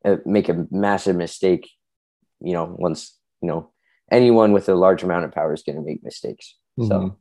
[0.05, 1.69] a make a massive mistake
[2.41, 3.71] you know, once, you know,
[4.11, 6.55] anyone with a large amount of power is going to make mistakes.
[6.79, 6.89] Mm-hmm.
[6.89, 7.17] So,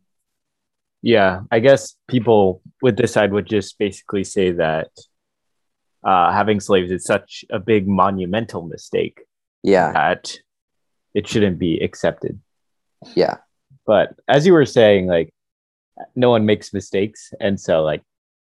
[1.02, 4.90] yeah, I guess people with this side would just basically say that
[6.04, 9.22] uh, having slaves is such a big monumental mistake.
[9.64, 9.92] Yeah.
[9.92, 10.38] That
[11.14, 12.40] it shouldn't be accepted.
[13.16, 13.38] Yeah.
[13.86, 15.32] But as you were saying, like,
[16.16, 17.34] no one makes mistakes.
[17.40, 18.02] And so, like,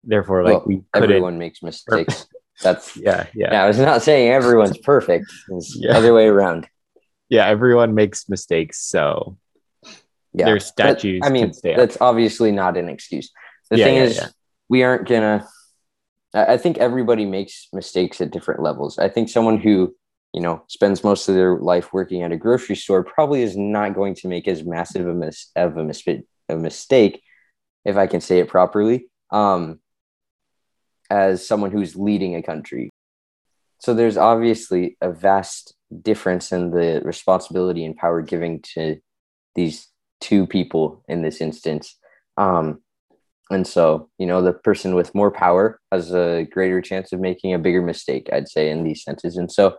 [0.04, 1.10] therefore, like, well, we couldn't.
[1.10, 2.26] Everyone makes mistakes.
[2.62, 3.52] That's yeah, yeah.
[3.52, 5.32] Yeah, I was not saying everyone's perfect.
[5.48, 5.96] It's yeah.
[5.96, 6.68] other way around.
[7.30, 9.38] Yeah, everyone makes mistakes, so
[10.32, 10.44] yeah.
[10.44, 11.22] their statues.
[11.24, 13.30] I mean, that's obviously not an excuse.
[13.70, 14.34] The yeah, thing yeah, is,
[14.68, 15.46] we aren't gonna.
[16.34, 18.98] I think everybody makes mistakes at different levels.
[18.98, 19.94] I think someone who
[20.34, 23.94] you know spends most of their life working at a grocery store probably is not
[23.94, 26.04] going to make as massive a mis- of a, mis-
[26.48, 27.22] a mistake,
[27.84, 29.08] if I can say it properly.
[29.30, 29.80] Um,
[31.10, 32.90] as someone who's leading a country.
[33.80, 38.98] So there's obviously a vast difference in the responsibility and power giving to
[39.54, 39.88] these
[40.20, 41.96] two people in this instance.
[42.36, 42.82] Um,
[43.50, 47.52] and so, you know, the person with more power has a greater chance of making
[47.52, 49.36] a bigger mistake, I'd say, in these senses.
[49.36, 49.76] And so,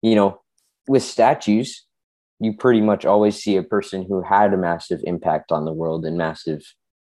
[0.00, 0.40] you know,
[0.88, 1.84] with statues,
[2.38, 6.06] you pretty much always see a person who had a massive impact on the world
[6.06, 6.62] and massive,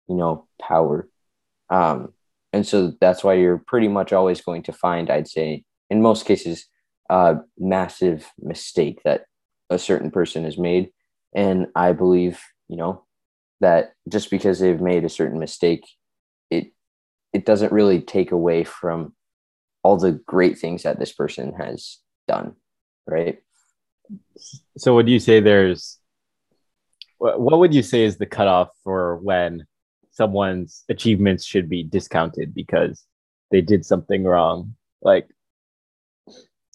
[0.08, 1.08] you know, power.
[1.71, 2.13] Um,
[2.53, 6.25] and so that's why you're pretty much always going to find i'd say in most
[6.25, 6.65] cases
[7.10, 9.25] a massive mistake that
[9.69, 10.89] a certain person has made
[11.36, 13.03] and i believe you know
[13.62, 15.86] that just because they've made a certain mistake
[16.49, 16.65] it
[17.32, 19.13] it doesn't really take away from
[19.84, 22.56] all the great things that this person has done
[23.08, 23.39] right
[24.77, 25.99] So would you say there's
[27.17, 29.65] what would you say is the cutoff for when
[30.12, 33.06] someone's achievements should be discounted because
[33.51, 34.75] they did something wrong?
[35.01, 35.27] Like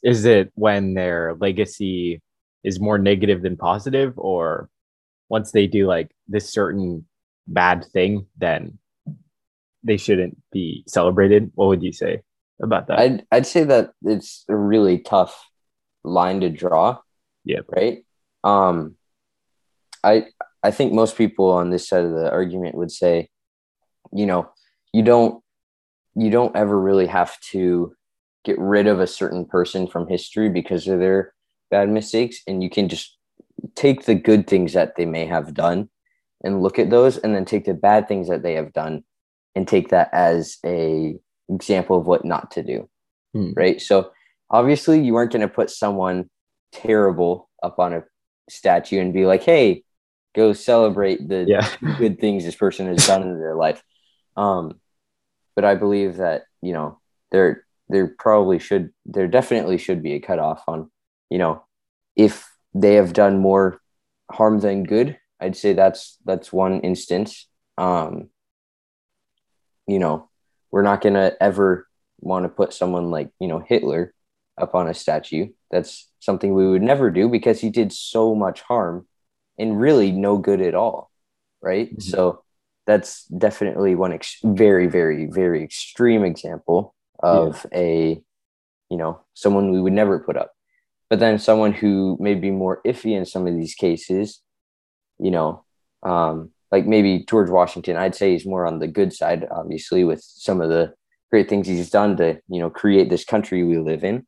[0.02, 2.22] is it when their legacy
[2.64, 4.68] is more negative than positive or
[5.28, 7.06] once they do like this certain
[7.46, 8.78] bad thing then
[9.84, 11.50] they shouldn't be celebrated?
[11.54, 12.22] What would you say
[12.60, 12.98] about that?
[12.98, 15.48] I'd, I'd say that it's a really tough
[16.04, 16.98] line to draw
[17.44, 18.04] yeah right?
[18.44, 18.94] Um
[20.04, 20.26] i
[20.62, 23.28] i think most people on this side of the argument would say
[24.12, 24.48] you know
[24.92, 25.42] you don't
[26.14, 27.94] you don't ever really have to
[28.48, 31.34] get rid of a certain person from history because of their
[31.70, 33.18] bad mistakes and you can just
[33.74, 35.90] take the good things that they may have done
[36.42, 39.04] and look at those and then take the bad things that they have done
[39.54, 41.14] and take that as a
[41.50, 42.88] example of what not to do
[43.34, 43.52] hmm.
[43.54, 44.10] right so
[44.50, 46.30] obviously you weren't going to put someone
[46.72, 48.02] terrible up on a
[48.48, 49.82] statue and be like hey
[50.34, 51.68] go celebrate the yeah.
[51.98, 53.82] good things this person has done in their life
[54.38, 54.80] um
[55.54, 56.98] but i believe that you know
[57.30, 60.90] there there probably should there definitely should be a cutoff on
[61.30, 61.64] you know
[62.16, 63.80] if they have done more
[64.30, 67.46] harm than good i'd say that's that's one instance.
[67.76, 68.30] Um
[69.86, 70.28] you know
[70.70, 71.88] we're not going to ever
[72.20, 74.12] want to put someone like you know hitler
[74.58, 75.46] up on a statue.
[75.70, 79.06] That's something we would never do because he did so much harm
[79.56, 81.10] and really no good at all
[81.62, 81.90] right?
[81.90, 82.00] Mm-hmm.
[82.00, 82.42] so
[82.86, 87.78] that's definitely one ex- very very very extreme example of yeah.
[87.78, 88.22] a
[88.90, 90.52] you know someone we would never put up
[91.10, 94.40] but then someone who may be more iffy in some of these cases
[95.18, 95.64] you know
[96.02, 100.22] um, like maybe george washington i'd say he's more on the good side obviously with
[100.22, 100.92] some of the
[101.30, 104.26] great things he's done to you know create this country we live in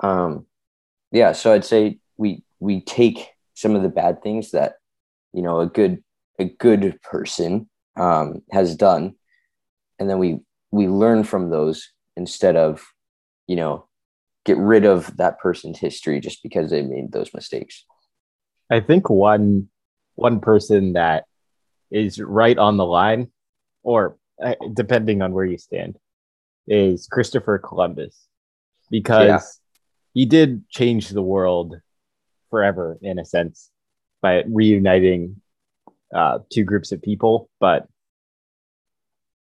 [0.00, 0.46] um,
[1.12, 4.74] yeah so i'd say we we take some of the bad things that
[5.32, 6.02] you know a good
[6.38, 9.14] a good person um, has done
[9.98, 10.38] and then we
[10.70, 12.84] we learn from those instead of
[13.46, 13.86] you know
[14.44, 17.84] get rid of that person's history just because they made those mistakes
[18.70, 19.68] i think one
[20.14, 21.24] one person that
[21.90, 23.30] is right on the line
[23.82, 25.98] or uh, depending on where you stand
[26.66, 28.26] is christopher columbus
[28.90, 29.40] because yeah.
[30.14, 31.76] he did change the world
[32.50, 33.70] forever in a sense
[34.22, 35.40] by reuniting
[36.14, 37.88] uh, two groups of people but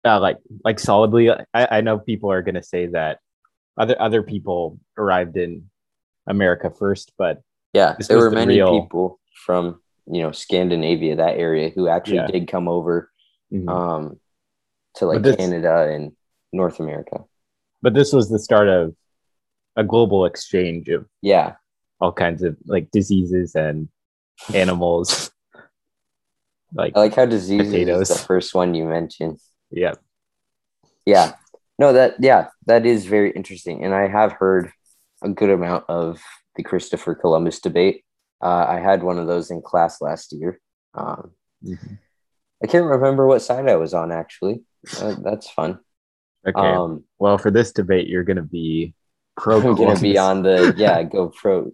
[0.07, 1.31] uh, like like solidly.
[1.31, 3.19] I, I know people are gonna say that
[3.77, 5.69] other other people arrived in
[6.27, 7.42] America first, but
[7.73, 8.81] yeah, there were the many real...
[8.81, 12.27] people from you know Scandinavia, that area, who actually yeah.
[12.29, 13.11] did come over
[13.53, 13.69] mm-hmm.
[13.69, 14.21] um,
[14.95, 16.12] to like this, Canada and
[16.53, 17.25] North America.
[17.83, 18.95] But this was the start of
[19.77, 21.55] a global exchange of yeah
[22.01, 23.88] all kinds of like diseases and
[24.55, 25.31] animals.
[26.73, 29.38] like I like how disease is the first one you mentioned.
[29.70, 29.94] Yeah.
[31.05, 31.35] Yeah.
[31.79, 33.85] No, that yeah, that is very interesting.
[33.85, 34.70] And I have heard
[35.22, 36.20] a good amount of
[36.57, 38.05] the Christopher Columbus debate.
[38.42, 40.61] Uh, I had one of those in class last year.
[40.94, 41.33] Um,
[41.64, 41.94] mm-hmm.
[42.62, 44.62] I can't remember what side I was on actually.
[45.00, 45.81] Uh, that's fun.
[46.46, 46.59] Okay.
[46.61, 48.94] Um, well, for this debate, you're going to be
[49.37, 49.57] pro.
[49.57, 51.64] I'm going to be on the yeah, go pro.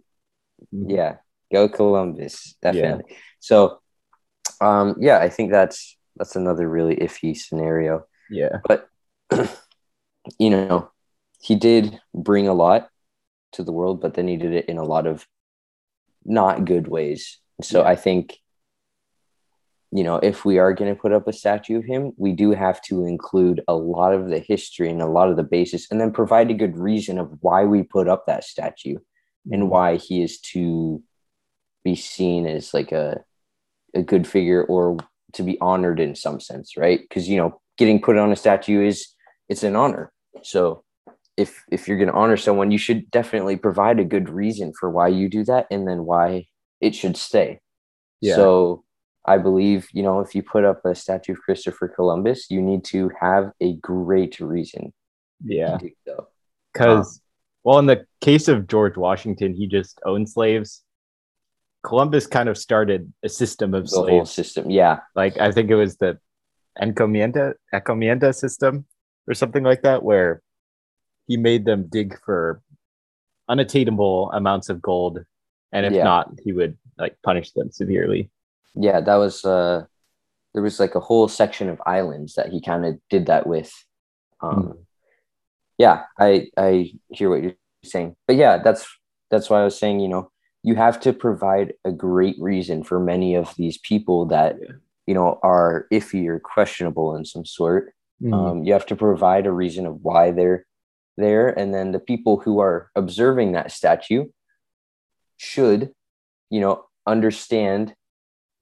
[0.75, 0.91] Mm-hmm.
[0.91, 1.17] Yeah,
[1.53, 3.05] go Columbus, definitely.
[3.09, 3.17] Yeah.
[3.41, 3.81] So,
[4.61, 8.05] um, yeah, I think that's that's another really iffy scenario.
[8.31, 8.59] Yeah.
[8.67, 8.89] But
[10.39, 10.91] you know,
[11.41, 12.89] he did bring a lot
[13.53, 15.27] to the world, but then he did it in a lot of
[16.25, 17.39] not good ways.
[17.61, 17.89] So yeah.
[17.89, 18.39] I think
[19.95, 22.53] you know, if we are going to put up a statue of him, we do
[22.53, 26.01] have to include a lot of the history and a lot of the basis and
[26.01, 29.53] then provide a good reason of why we put up that statue mm-hmm.
[29.53, 31.03] and why he is to
[31.85, 33.23] be seen as like a
[33.95, 34.97] a good figure or
[35.35, 37.01] to be honored in some sense, right?
[37.01, 39.09] Because you know, getting put on a statue is
[39.49, 40.13] it's an honor.
[40.43, 40.85] So
[41.37, 44.91] if if you're going to honor someone, you should definitely provide a good reason for
[44.91, 46.47] why you do that, and then why
[46.81, 47.61] it should stay.
[48.21, 48.37] Yeah.
[48.37, 48.85] So
[49.25, 52.85] I believe you know if you put up a statue of Christopher Columbus, you need
[52.87, 54.93] to have a great reason.
[55.45, 55.79] Yeah.
[56.73, 57.21] Because, um,
[57.65, 60.83] well, in the case of George Washington, he just owned slaves
[61.83, 64.11] Columbus kind of started a system of the slaves.
[64.11, 64.71] whole system.
[64.71, 66.19] Yeah, like I think it was the
[66.81, 68.87] encomienda encomienda system
[69.29, 70.43] or something like that, where
[71.27, 72.63] he made them dig for
[73.49, 75.25] unattainable amounts of gold,
[75.73, 76.05] and if yeah.
[76.05, 78.31] not, he would like punish them severely.
[78.75, 79.85] Yeah, that was uh,
[80.55, 83.73] there was like a whole section of islands that he kind of did that with.
[84.41, 84.79] Um, mm.
[85.79, 88.87] Yeah, I I hear what you're saying, but yeah, that's
[89.31, 90.32] that's why I was saying, you know,
[90.63, 94.73] you have to provide a great reason for many of these people that Yeah.
[95.07, 97.93] you know are iffy or questionable in some sort.
[98.23, 98.33] Mhm.
[98.35, 100.65] um, you have to provide a reason of why they're
[101.17, 101.49] there.
[101.59, 104.27] And then the people who are observing that statue
[105.37, 105.93] should
[106.51, 107.95] you know understand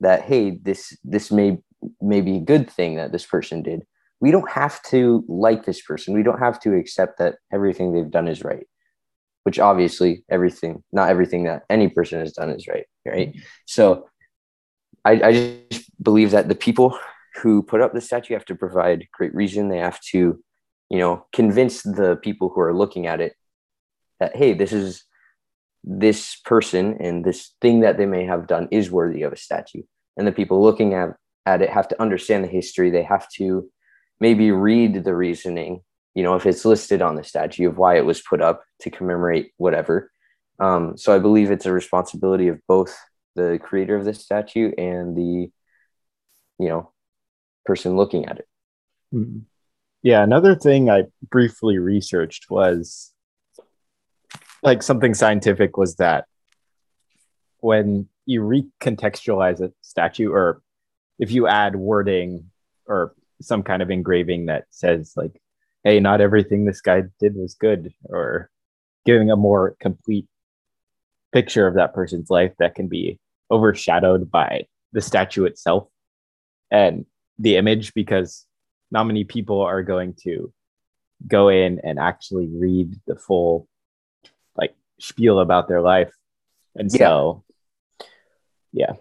[0.01, 1.59] that hey this this may
[2.01, 3.87] may be a good thing that this person did.
[4.21, 6.13] We don't have to like this person.
[6.15, 8.67] We don't have to accept that everything they've done is right
[9.45, 13.35] which obviously everything not everything that any person has done is right right?
[13.67, 14.09] So
[15.05, 16.99] i, I just believe that the people
[17.37, 19.69] who put up the statue have to provide great reason.
[19.69, 20.43] They have to
[20.91, 23.35] you know convince the people who are looking at it
[24.19, 25.05] that hey this is
[25.83, 29.83] this person and this thing that they may have done is worthy of a statue.
[30.17, 31.11] And the people looking at,
[31.47, 32.91] at it have to understand the history.
[32.91, 33.71] They have to
[34.21, 35.81] maybe read the reasoning
[36.21, 38.91] you know if it's listed on the statue of why it was put up to
[38.91, 40.13] commemorate whatever
[40.59, 42.95] um, so i believe it's a responsibility of both
[43.37, 45.51] the creator of the statue and the
[46.59, 46.91] you know
[47.65, 48.47] person looking at it
[49.13, 49.43] Mhm.
[50.03, 53.13] Yeah, another thing I briefly researched was
[54.63, 56.27] like something scientific was that
[57.59, 60.63] when you recontextualize a statue or
[61.19, 62.51] if you add wording
[62.87, 65.41] or some kind of engraving that says like
[65.85, 68.51] hey not everything this guy did was good or
[69.07, 70.27] giving a more complete
[71.33, 73.19] picture of that person's life that can be
[73.51, 75.89] overshadowed by the statue itself
[76.71, 77.07] and
[77.39, 78.47] the image because
[78.91, 80.53] not many people are going to
[81.27, 83.69] go in and actually read the full
[84.57, 86.13] like spiel about their life
[86.75, 87.09] and Yeah.
[87.09, 87.45] so
[88.73, 88.95] Yeah,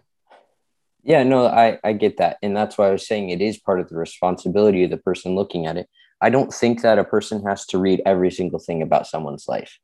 [1.04, 2.38] Yeah, no, I, I get that.
[2.42, 5.36] And that's why I was saying it is part of the responsibility of the person
[5.36, 5.88] looking at it.
[6.22, 9.80] I don't think that a person has to read every single thing about someone's life.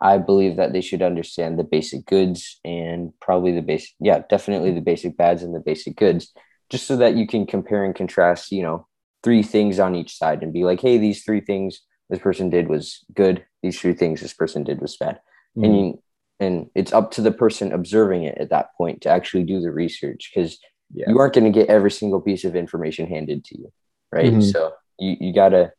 [0.00, 4.72] I believe that they should understand the basic goods and probably the basic, yeah, definitely
[4.72, 6.32] the basic bads and the basic goods,
[6.70, 8.86] just so that you can compare and contrast, you know,
[9.22, 12.68] three things on each side and be like, hey, these three things this person did
[12.68, 13.44] was good.
[13.62, 15.20] These three things this person did was bad.
[15.56, 15.64] Mm.
[15.64, 16.02] and you,
[16.40, 19.70] and it's up to the person observing it at that point to actually do the
[19.70, 20.58] research because
[20.92, 23.72] yeah you aren't going to get every single piece of information handed to you
[24.12, 24.42] right Mhm.
[24.42, 25.72] so you, you gotta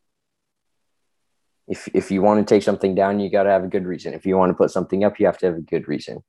[1.67, 4.13] if if you want to take something down you gotta have a good reason.
[4.13, 6.23] If you want to put something up you have to have a good reason.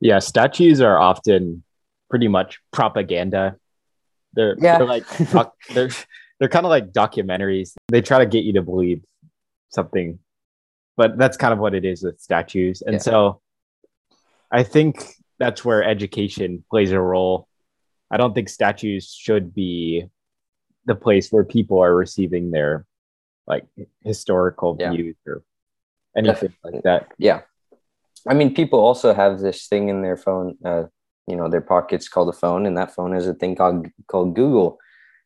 [0.00, 1.62] Yeah statues are often
[2.10, 3.56] pretty much propaganda.
[4.34, 4.78] They're, Yeah.
[4.78, 5.90] they're like doc- they're
[6.38, 7.74] they're kind of like documentaries.
[7.88, 9.02] They try to get you to believe
[9.70, 10.18] something
[10.96, 12.82] but that's kind of what it is with statues.
[12.82, 12.98] And Yeah.
[13.00, 13.40] so
[14.50, 17.48] i think that's where education plays a role.
[18.10, 20.04] I don't think statues should be
[20.86, 22.86] the place where people are receiving their
[23.46, 23.64] like
[24.02, 24.90] historical Yeah.
[24.92, 25.42] views or
[26.16, 27.08] anything like that.
[27.18, 27.42] yeah.
[28.28, 30.84] I mean people also have this thing in their phone uh
[31.26, 34.34] you know their pockets called a phone and that phone has a thing called called
[34.34, 34.78] google.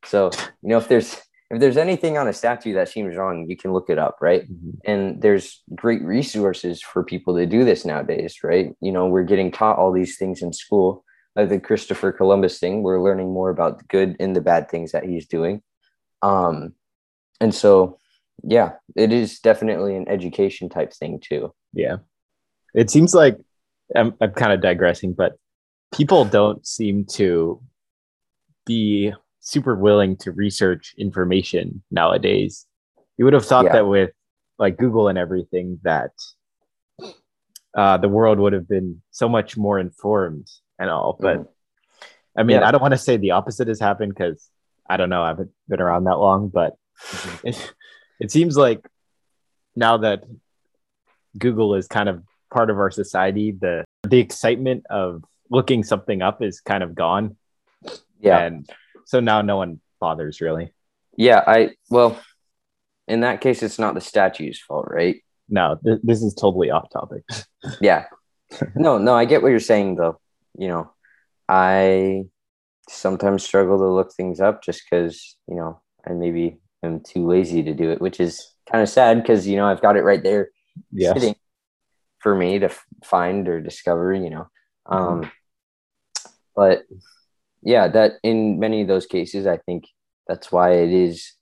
[0.05, 0.31] So
[0.63, 1.17] you know if there's
[1.51, 4.45] if there's anything on a statue that seems wrong you can look it up right?
[4.85, 8.75] And there's great resources for people to do this nowadays right?
[8.81, 11.05] You know we're getting taught all these things in school
[11.37, 14.93] like the christopher columbus thing we're learning more about the good and the bad things
[14.93, 15.63] that he's doing
[16.23, 16.73] um
[17.41, 17.99] and so
[18.43, 21.97] yeah it is definitely an education type thing too Yeah.
[22.75, 23.39] It seems like
[23.95, 25.33] I'm, I'm kind of digressing, but
[25.95, 27.63] people don't seem to
[28.67, 32.67] be super willing to research information nowadays.
[33.17, 33.73] You would have thought Yeah.
[33.73, 34.11] that with
[34.59, 36.11] like Google and everything, that
[37.75, 41.17] uh, the world would have been so much more informed and all.
[41.19, 41.49] But Mhm.
[42.37, 42.69] I mean, Yeah.
[42.69, 44.51] I don't want to say the opposite has happened because
[44.89, 45.23] I don't know.
[45.23, 46.75] I haven't been around that long, but
[47.45, 47.75] it,
[48.21, 48.87] it seems like
[49.75, 50.23] now that
[51.39, 56.43] Google is kind of part of our society, the the excitement of looking something up
[56.43, 57.37] is kind of gone.
[58.21, 58.69] yeah And
[59.05, 60.73] so now no one bothers really.
[61.17, 62.19] yeah i well
[63.09, 65.17] in that case it's not the statue's fault right
[65.49, 67.23] No, th- this is totally off topic.
[67.81, 68.05] yeah
[68.75, 70.19] no no i get what you're saying though
[70.59, 70.91] you know
[71.49, 72.23] i
[72.89, 77.63] sometimes struggle to look things up just because you know i maybe am too lazy
[77.63, 80.23] to do it which is kind of sad because you know i've got it right
[80.23, 80.51] there
[80.93, 81.15] Yeah.
[81.15, 81.35] sitting
[82.21, 82.71] for me to
[83.05, 84.49] find or discover you know
[84.87, 85.31] um
[86.55, 86.85] but
[87.63, 89.85] yeah that in many of those cases i think
[90.29, 91.33] that's why it is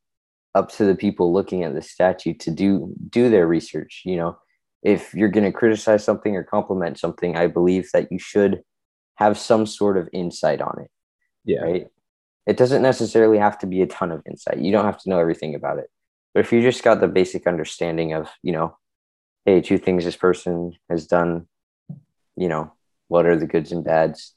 [0.54, 4.36] up to the people looking at the statue to do do their research you know
[4.82, 8.62] if you're going to criticize something or compliment something i believe that you should
[9.16, 10.90] have some sort of insight on it
[11.44, 11.60] Yeah.
[11.60, 11.86] right
[12.46, 15.18] it doesn't necessarily have to be a ton of insight you don't have to know
[15.18, 15.90] everything about it
[16.34, 18.76] but if you just got the basic understanding of you know
[19.44, 21.46] hey two things this person has done
[22.36, 22.72] you know
[23.08, 24.34] what are the goods and bads.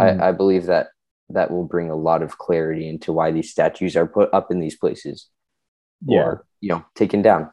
[0.00, 0.20] Mm.
[0.22, 0.88] I, I believe that
[1.28, 4.58] that will bring a lot of clarity into why these statues are put up in
[4.60, 5.28] these places
[6.04, 6.20] Yeah.
[6.20, 7.50] or you know taken down.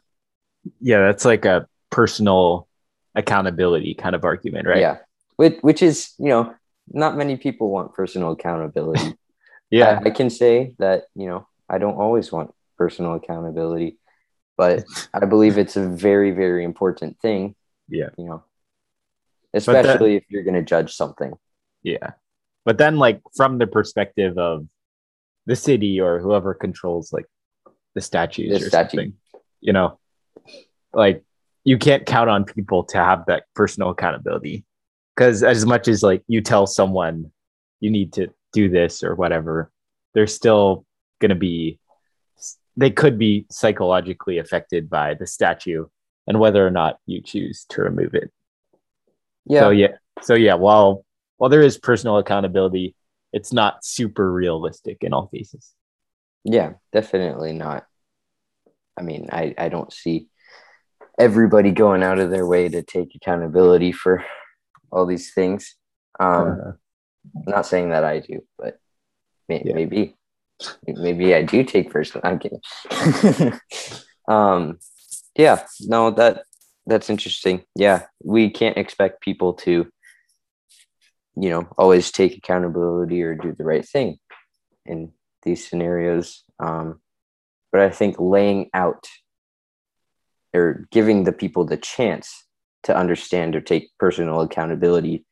[0.79, 2.67] Yeah, that's like a personal
[3.15, 4.79] accountability kind of argument, right?
[4.79, 4.97] Yeah,
[5.37, 6.53] which which is you know
[6.89, 9.13] not many people want personal accountability.
[9.69, 9.99] Yeah.
[10.01, 13.97] I, I can say that you know I don't always want personal accountability,
[14.55, 17.53] but I believe it's a very very important thing.
[17.89, 18.09] Yeah.
[18.17, 18.43] you know,
[19.51, 21.33] that- especially if you're going to judge something.
[21.83, 22.11] Yeah.
[22.63, 24.65] But then like from the perspective of
[25.47, 27.25] the city or whoever controls like
[27.93, 28.97] the statues The or statue.
[28.97, 29.13] something,
[29.59, 29.99] you know,
[30.93, 31.23] like
[31.65, 34.63] you can't count on people to have that personal accountability.
[35.17, 37.31] Cause as much as like you tell someone
[37.79, 39.71] you need to do this or whatever,
[40.13, 40.85] they're still
[41.19, 41.79] gonna be
[42.75, 45.85] they could be psychologically affected by the statue
[46.27, 48.31] and whether or not you choose to remove it.
[49.45, 51.03] Yeah, So yeah, so yeah, while
[51.37, 52.95] while there is personal accountability,
[53.33, 55.73] it's not super realistic in all cases.
[56.43, 57.85] Yeah, definitely not.
[58.97, 60.27] I mean, I, I don't see
[61.19, 64.23] everybody going out of their way to take accountability for
[64.91, 65.75] all these things.
[66.19, 66.71] Um, Uh,
[67.45, 68.79] not saying that I do, but
[69.49, 69.73] may, Yeah.
[69.75, 70.15] maybe,
[70.87, 72.15] maybe I do take first.
[72.23, 72.61] I'm kidding.
[74.27, 74.79] um,
[75.35, 76.43] yeah, no, that
[76.85, 77.63] that's interesting.
[77.75, 79.91] Yeah, we can't expect people to,
[81.35, 84.19] you know, always take accountability or do the right thing
[84.85, 85.11] in
[85.43, 86.43] these scenarios.
[86.59, 87.01] Um,
[87.71, 89.05] but I think laying out
[90.53, 92.46] or giving the people the chance
[92.83, 95.25] to understand or take personal accountability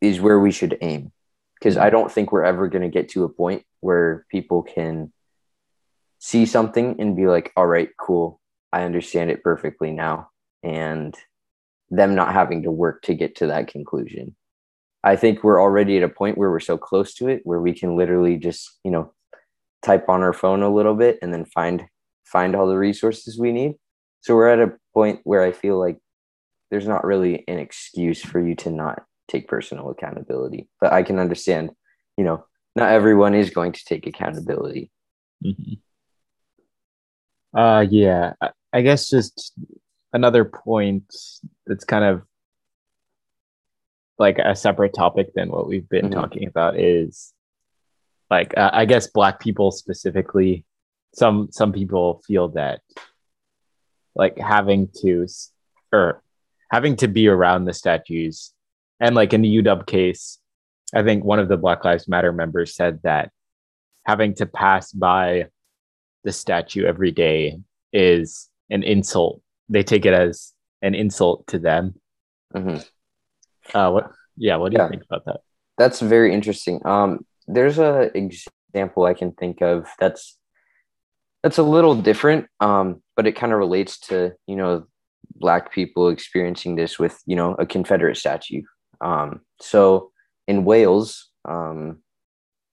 [0.00, 1.12] is where we should aim.
[1.58, 5.12] Because I don't think we're ever going to get to a point where people can
[6.18, 8.40] see something and be like, all right, cool,
[8.72, 10.30] I understand it perfectly now.
[10.62, 11.14] And
[11.90, 14.36] them not having to work to get to that conclusion.
[15.02, 17.72] I think we're already at a point where we're so close to it where we
[17.72, 19.12] can literally just, you know,
[19.82, 21.86] type on our phone a little bit and then find
[22.24, 23.74] find all the resources we need.
[24.20, 25.98] So we're at a point where I feel like
[26.70, 30.68] there's not really an excuse for you to not take personal accountability.
[30.80, 31.70] But I can understand,
[32.16, 32.44] you know,
[32.76, 34.90] not everyone is going to take accountability.
[35.44, 35.80] mhm.
[37.52, 39.54] Uh, yeah, I, I guess just
[40.12, 41.04] another point
[41.66, 42.22] that's kind of
[44.18, 46.12] like a separate topic than what we've been Mhm.
[46.14, 47.32] talking about is
[48.30, 50.64] like uh, I guess black people specifically.
[51.14, 52.82] Some some people feel that
[54.14, 55.26] like having to
[55.92, 56.22] or
[56.70, 58.52] having to be around the statues
[59.00, 60.38] and like in the UW case,
[60.94, 63.30] I think one of the Black Lives Matter members said that
[64.04, 65.46] having to pass by
[66.24, 67.58] the statue every day
[67.92, 69.40] is an insult.
[69.68, 70.52] They take it as
[70.82, 71.94] an insult to them.
[72.54, 72.86] Mhm.
[73.74, 74.12] Uh, what?
[74.36, 74.84] Yeah, what do Yeah.
[74.84, 75.40] you think about that?
[75.78, 76.84] That's very interesting.
[76.84, 80.36] Um, there's a example I can think of that's
[81.42, 84.86] that's a little different, um, but it kind of relates to you know
[85.36, 88.62] black people experiencing this with you know a Confederate statue.
[89.00, 90.10] Um, so
[90.46, 92.02] in Wales, um,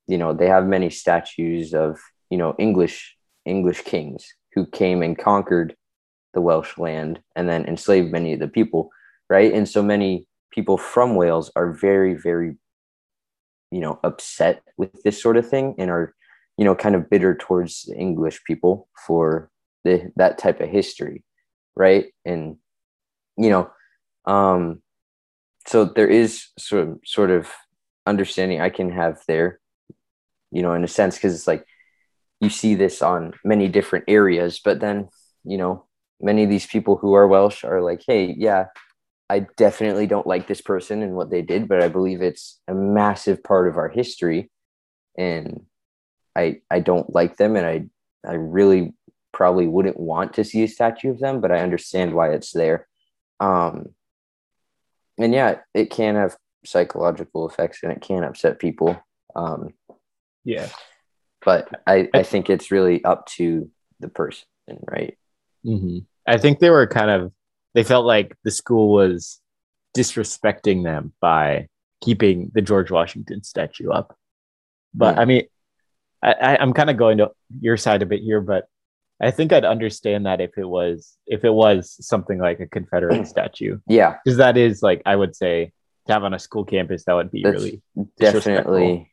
[0.07, 5.17] you know they have many statues of you know English English kings who came and
[5.17, 5.75] conquered
[6.33, 8.89] the Welsh land and then enslaved many of the people,
[9.29, 9.53] right?
[9.53, 12.57] And so many people from Wales are very very
[13.71, 16.15] you know upset with this sort of thing and are
[16.57, 19.49] you know kind of bitter towards english people for
[19.83, 21.23] the that type of history
[21.77, 22.07] right?
[22.25, 22.57] And
[23.37, 23.69] you know
[24.25, 24.81] um
[25.67, 27.49] so there is sort of, sort of
[28.05, 29.59] understanding i can have there
[30.51, 31.65] you know in a sense because it's like
[32.41, 35.07] you see this on many different areas but then
[35.43, 35.85] you know
[36.19, 38.65] many of these people who are welsh are like hey yeah
[39.29, 42.73] I definitely don't like this person and what they did, but I believe it's a
[42.73, 44.49] massive part of our history,
[45.17, 45.65] and
[46.33, 47.87] I I don't like them, and I
[48.25, 48.93] I really
[49.37, 52.87] probably wouldn't want to see a statue of them, but I understand why it's there.
[53.39, 53.89] Um,
[55.19, 56.35] and yeah, it can have
[56.65, 58.99] psychological effects, and it can upset people.
[59.35, 59.75] Um,
[60.43, 60.69] Yeah.
[61.45, 63.69] but I I think it's really up to
[63.99, 65.15] the person, right?
[65.63, 65.99] Mm-hmm.
[66.25, 67.31] I think they were kind of
[67.75, 69.39] they felt like the school was
[69.95, 71.67] disrespecting them by
[72.01, 74.17] keeping the George Washington statue up.
[74.95, 75.19] But Hmm.
[75.21, 75.43] I mean,
[76.23, 77.29] I, I, I'm kind of going to
[77.61, 78.65] your side a bit here, but
[79.21, 83.27] I think I'd understand that if it was if it was something like a Confederate
[83.35, 85.71] statue, Yeah, because that is like I would say
[86.07, 87.81] to have on a school campus that would be That's really
[88.19, 89.11] definitely.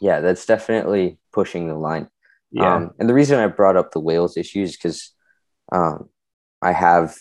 [0.00, 2.08] Yeah, that's definitely pushing the line.
[2.50, 5.12] yeah Um, and the reason I brought up the Wales issue is because
[5.72, 6.08] um,
[6.60, 7.16] I have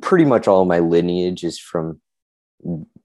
[0.00, 2.00] pretty much all of my lineage is from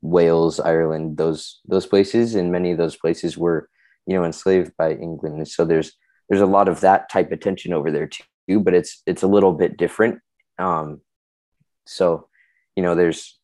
[0.01, 3.69] Wales, Ireland, those those places, and many of those places were,
[4.05, 5.37] you know, enslaved by England.
[5.37, 5.93] And so there's
[6.29, 9.27] there's a lot of that type of tension over there too, but it's it's a
[9.27, 10.19] little bit different.
[10.57, 11.01] Um,
[11.85, 12.27] so,
[12.75, 13.39] you know, there's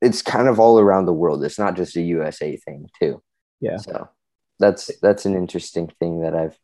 [0.00, 1.42] it's kind of all around the world.
[1.44, 3.22] It's not just a USA thing too.
[3.60, 3.78] Yeah.
[3.78, 4.08] So
[4.58, 6.58] that's that's an interesting thing that I've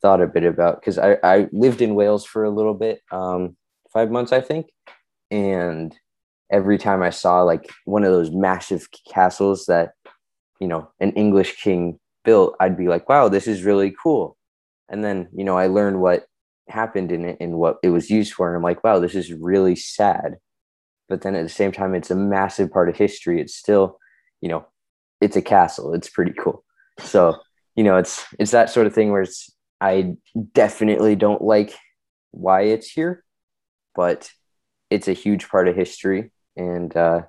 [0.00, 3.56] thought a bit about because I, I lived in Wales for a little bit, um,
[3.92, 4.70] five months I think,
[5.30, 5.94] and
[6.50, 9.92] every time I saw like one of those massive castles that
[10.60, 14.36] you know an English king built, I'd be like, wow, this is really cool.
[14.88, 16.24] And then you know I learned what
[16.68, 19.32] happened in it and what it was used for, and I'm like, wow, this is
[19.32, 20.36] really sad.
[21.08, 23.40] But then at the same time, it's a massive part of history.
[23.40, 23.98] It's still,
[24.40, 24.66] you know,
[25.20, 25.94] it's a castle.
[25.94, 26.64] It's pretty cool.
[27.00, 27.36] So
[27.76, 29.50] you know, it's it's that sort of thing where it's
[29.80, 30.16] I
[30.52, 31.74] definitely don't like
[32.30, 33.24] why it's here,
[33.94, 34.30] but
[34.90, 37.22] it's a huge part of history and uh,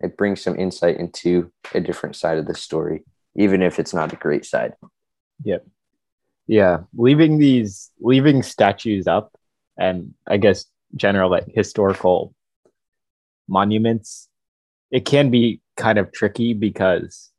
[0.00, 3.04] it brings some insight into a different side of the story,
[3.36, 4.74] even if it's not a great side.
[5.44, 5.66] Yep.
[6.46, 9.32] Yeah, leaving these leaving statues up,
[9.78, 12.34] and I guess general like historical
[13.48, 14.28] monuments,
[14.90, 17.30] it can be kind of tricky because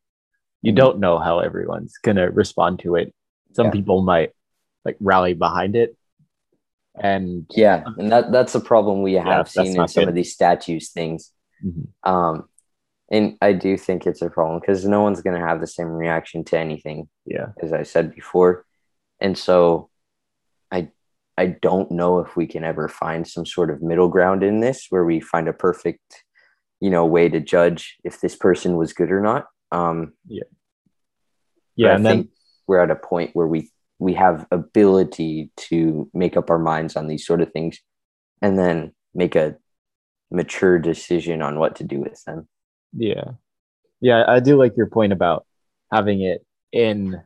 [0.62, 0.78] you mm-hmm.
[0.78, 3.14] don't know how everyone's gonna respond to it.
[3.54, 3.72] Some yeah.
[3.72, 4.32] people might
[4.84, 5.98] like rally behind it,
[7.00, 10.10] and yeah and that that's a problem we have yeah, seen in some good.
[10.10, 11.32] of these statues things
[11.64, 12.12] mm-hmm.
[12.12, 12.48] um
[13.12, 15.88] and i do think it's a problem because no one's going to have the same
[15.88, 18.66] reaction to anything yeah as i said before
[19.20, 19.90] and so
[20.72, 20.90] i
[21.38, 24.88] i don't know if we can ever find some sort of middle ground in this
[24.90, 26.24] where we find a perfect
[26.80, 29.46] you know way to judge if this person was good or not.
[29.72, 30.44] Um yeah.
[31.76, 32.30] yeah and then
[32.68, 37.08] we're at a point where we we have ability to make up our minds on
[37.08, 37.80] these sort of things
[38.42, 39.58] and then make a
[40.30, 42.48] mature decision on what to do with them.
[42.94, 43.32] Yeah.
[44.00, 45.46] Yeah i do like your point about
[45.92, 47.22] having it in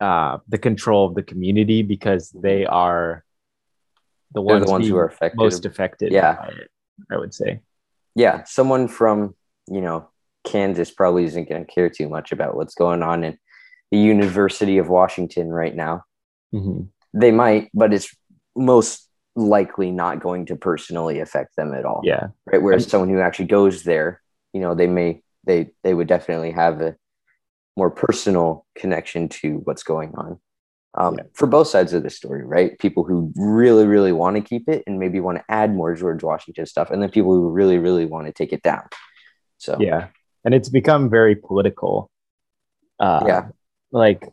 [0.00, 3.24] uh, the control of the community because they are
[4.32, 5.38] the ones, the ones who are affected.
[5.38, 6.70] most affected yeah it,
[7.10, 7.60] i would say
[8.14, 9.34] yeah someone from
[9.68, 10.08] you know
[10.44, 13.36] kansas probably isn't going to care too much about what's going on in
[13.90, 16.04] the University of Washington right now.
[16.54, 16.82] Mm-hmm.
[17.18, 18.14] They might, but it's
[18.56, 22.02] most likely not going to personally affect them at all.
[22.04, 22.28] Yeah.
[22.46, 22.62] Right.
[22.62, 24.20] Whereas someone who actually goes there,
[24.52, 26.96] you know, they may they they would definitely have a
[27.80, 30.38] more personal connection to what's going on.
[30.98, 31.24] Um, yeah.
[31.32, 32.78] For both sides of the story, right?
[32.78, 36.22] People who really, really want to keep it and maybe want to add more George
[36.22, 38.82] Washington stuff, and then people who really, really want to take it down.
[39.56, 40.08] So yeah,
[40.44, 42.10] and it's become very political.
[42.98, 43.48] Uh, yeah,
[43.92, 44.28] like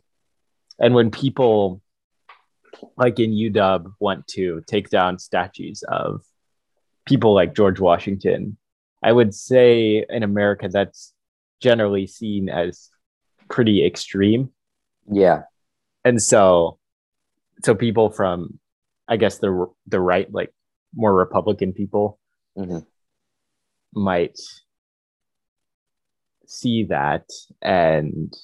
[0.78, 1.80] and when people
[2.98, 6.22] like in UW want to take down statues of
[7.06, 8.58] people like George Washington,
[9.02, 11.14] I would say in America that's
[11.62, 12.90] generally seen as
[13.48, 14.50] pretty extreme.
[15.10, 15.42] Yeah.
[16.04, 16.78] And so
[17.64, 18.58] so people from
[19.08, 20.52] I guess the the right like
[20.94, 22.18] more republican people
[22.56, 22.78] mm-hmm.
[24.00, 24.38] might
[26.46, 27.28] see that
[27.60, 28.34] and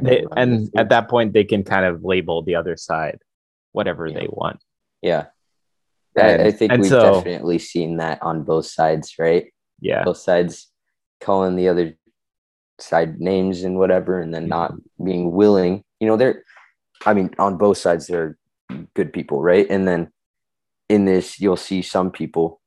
[0.00, 3.18] they, and at that point they can kind of label the other side
[3.72, 4.18] whatever yeah.
[4.18, 4.60] they want
[5.02, 5.26] yeah
[6.16, 9.46] and, I, I, think we've so, definitely seen that on both sides right
[9.80, 10.70] yeah both sides
[11.20, 11.96] calling the other
[12.78, 15.04] side names and whatever and then not mm-hmm.
[15.04, 16.42] being willing you know they're
[17.06, 18.36] i mean on both sides they're
[18.94, 20.10] good people right and then
[20.88, 22.60] in this you'll see some people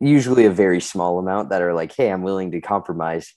[0.00, 3.34] usually a very small amount that are like hey i'm willing to compromise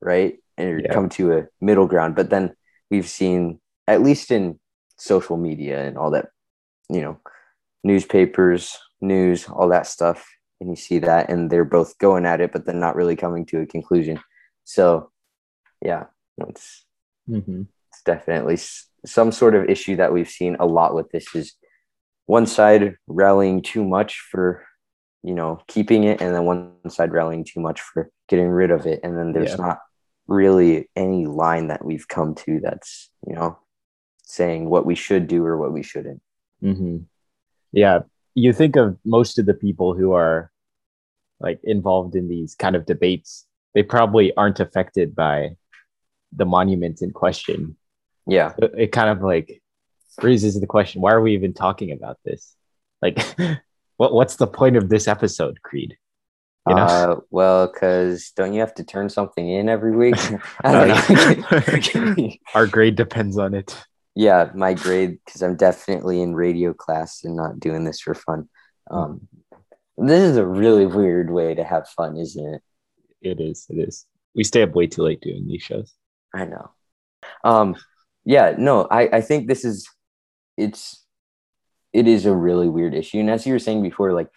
[0.00, 0.92] right and yeah.
[0.92, 2.16] come to a middle ground.
[2.16, 2.54] But then
[2.90, 4.58] we've seen, at least in
[4.98, 6.26] social media and all that,
[6.90, 7.18] you know,
[7.84, 10.28] newspapers, news, all that stuff,
[10.60, 13.46] and you see that, and they're both going at it, but then not really coming
[13.46, 14.18] to a conclusion.
[14.68, 15.10] So,
[15.82, 16.04] yeah,
[16.36, 16.84] it's
[17.26, 17.62] mm-hmm.
[17.90, 18.58] it's definitely
[19.06, 21.54] some sort of issue that we've seen a lot with this is
[22.26, 24.62] one side rallying too much for
[25.22, 28.84] you know keeping it and then one side rallying too much for getting rid of
[28.84, 29.56] it and then there's yeah.
[29.56, 29.78] not
[30.26, 33.58] really any line that we've come to that's you know
[34.24, 36.20] saying what we should do or what we shouldn't
[36.62, 36.98] mm-hmm.
[37.72, 38.00] yeah
[38.34, 40.52] you think of most of the people who are
[41.40, 43.46] like involved in these kind of debates
[43.78, 45.50] they probably aren't affected by
[46.32, 47.76] the monument in question
[48.26, 49.62] yeah it, it kind of like
[50.20, 52.56] raises the question why are we even talking about this
[53.00, 53.18] like
[53.98, 55.96] what what's the point of this episode creed
[56.68, 56.82] you know?
[56.82, 60.16] Uh, well, because don't you have to turn something in every week?
[62.54, 63.76] Our grade depends on it.
[64.14, 68.48] Yeah, my grade, because I'm definitely in radio class and not doing this for fun.
[68.90, 69.28] Um,
[69.96, 72.62] This is a really weird way to have fun, isn't it?
[73.22, 73.66] It is.
[73.68, 74.06] It is.
[74.34, 75.94] We stay up way too late doing these shows.
[76.34, 76.70] I know.
[77.44, 77.76] Um,
[78.24, 79.88] yeah, no, I, I think this is
[80.56, 81.04] it's
[81.92, 83.18] it is a really weird issue.
[83.18, 84.28] And as you were saying before, like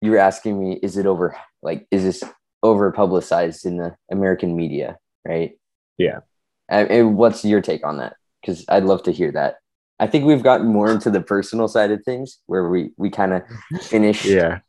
[0.00, 2.22] you were asking me, is it over like is this
[2.62, 5.52] over publicized in the American media, right?
[5.98, 6.20] Yeah.
[6.68, 8.16] And what's your take on that?
[8.40, 9.56] Because I'd love to hear that.
[9.98, 13.32] I think we've gotten more into the personal side of things where we we kind
[13.32, 13.42] of
[13.82, 14.60] finish Yeah.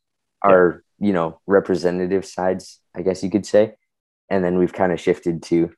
[0.43, 3.73] our you know representative sides, I guess you could say,
[4.29, 5.71] and then we've kind of shifted to,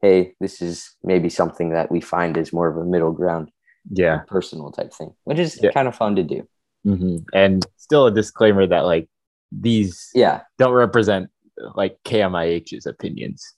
[0.00, 3.50] hey, this is maybe something that we find is more of a middle ground,
[3.90, 4.20] Yeah.
[4.28, 5.72] personal type thing, which is Yeah.
[5.72, 6.48] kind of fun to do.
[6.84, 9.08] hmm And still a disclaimer that like
[9.50, 11.30] these Yeah, don't represent
[11.74, 13.54] like KMIH's opinions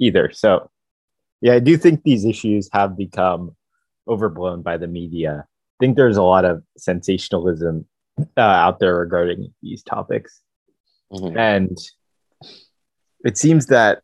[0.00, 0.32] either.
[0.32, 0.70] So,
[1.40, 3.54] yeah, I do think these issues have become
[4.08, 5.46] overblown by the media.
[5.46, 7.86] I think there's a lot of sensationalism
[8.18, 10.42] uh, out there regarding these topics.
[11.12, 11.36] Mhm.
[11.38, 11.78] And
[13.24, 14.02] it seems that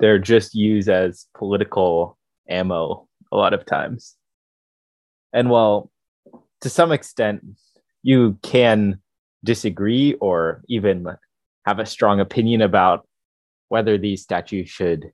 [0.00, 2.18] they're just used as political
[2.48, 4.16] ammo a lot of times.
[5.32, 5.90] And while
[6.62, 7.44] to some extent
[8.02, 9.00] you can
[9.44, 11.06] disagree or even
[11.64, 13.06] have a strong opinion about
[13.68, 15.12] whether these statues should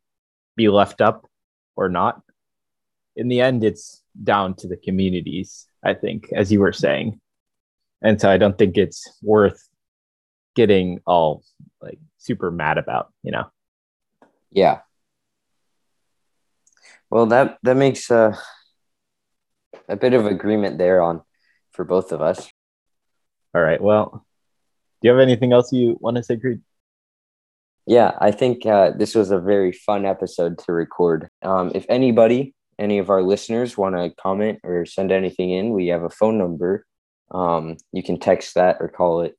[0.56, 1.26] be left up
[1.76, 2.22] or not,
[3.16, 7.20] in the end, it's down to the communities, I think, as you were saying.
[8.02, 9.68] And so I don't think it's worth
[10.54, 11.42] getting all
[11.80, 13.44] like super mad about, you know?
[14.54, 14.80] yeah.
[17.10, 18.36] Well, that that makes uh,
[19.88, 21.22] a bit of agreement there on
[21.72, 22.50] for both of us.
[23.54, 23.80] All right.
[23.80, 24.24] Well,
[25.00, 26.60] do you have anything else you want to say, Creed?
[27.86, 31.28] Yeah, I think uh, this was a very fun episode to record.
[31.42, 35.88] Um, if anybody, any of our listeners want to comment or send anything in, we
[35.88, 36.86] have a phone number.
[37.30, 39.36] Um, you can text that or call it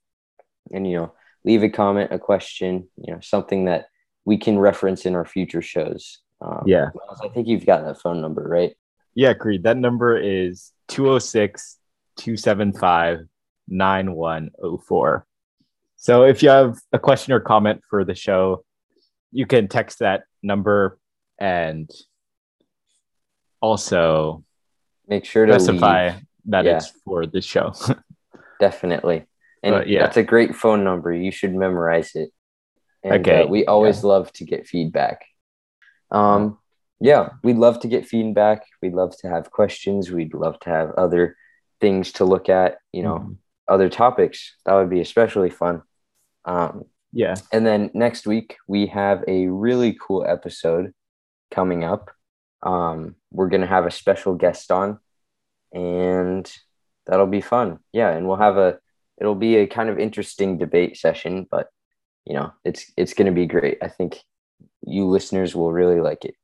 [0.72, 1.14] and, you know,
[1.44, 3.88] leave a comment, a question, you know, something that
[4.26, 6.20] we can reference in our future shows.
[6.42, 6.90] Um, Yeah.
[7.24, 8.76] I think you've got that phone number, right?
[9.14, 9.64] Yeah, Creed.
[9.64, 11.78] That number is 206
[12.18, 13.28] 275
[13.68, 15.26] 9104.
[15.96, 18.64] So if you have a question or comment for the show,
[19.32, 21.00] you can text that number
[21.40, 21.90] and
[23.66, 24.44] also
[25.08, 26.22] Make sure to specify leave.
[26.54, 26.78] that Yeah.
[26.78, 27.74] it's for the show.
[28.60, 29.26] Definitely.
[29.64, 30.02] And Uh, yeah.
[30.02, 31.12] that's a great phone number.
[31.14, 32.30] You should memorize it.
[33.04, 35.18] And, Okay, uh, we always love to get feedback.
[36.12, 36.58] Um,
[37.00, 38.60] yeah, we'd love to get feedback.
[38.82, 40.12] We'd love to have questions.
[40.12, 41.36] We'd love to have other
[41.82, 43.38] things to look at, you know, Mhm.
[43.68, 44.56] other topics.
[44.66, 45.82] That would be especially fun.
[46.46, 47.36] Um, yeah.
[47.52, 50.94] and then next week, we have a really cool episode
[51.52, 52.12] coming up.
[52.64, 55.00] Um, we're going to have a special guest on,
[55.74, 56.52] and
[57.06, 57.80] that'll be fun.
[57.94, 58.10] Yeah.
[58.12, 58.80] And we'll have a,
[59.20, 61.68] it'll be a kind of interesting debate session, but,
[62.26, 63.78] you know, it's, it's going to be great.
[63.82, 64.18] I think
[64.86, 66.36] you listeners will really like it.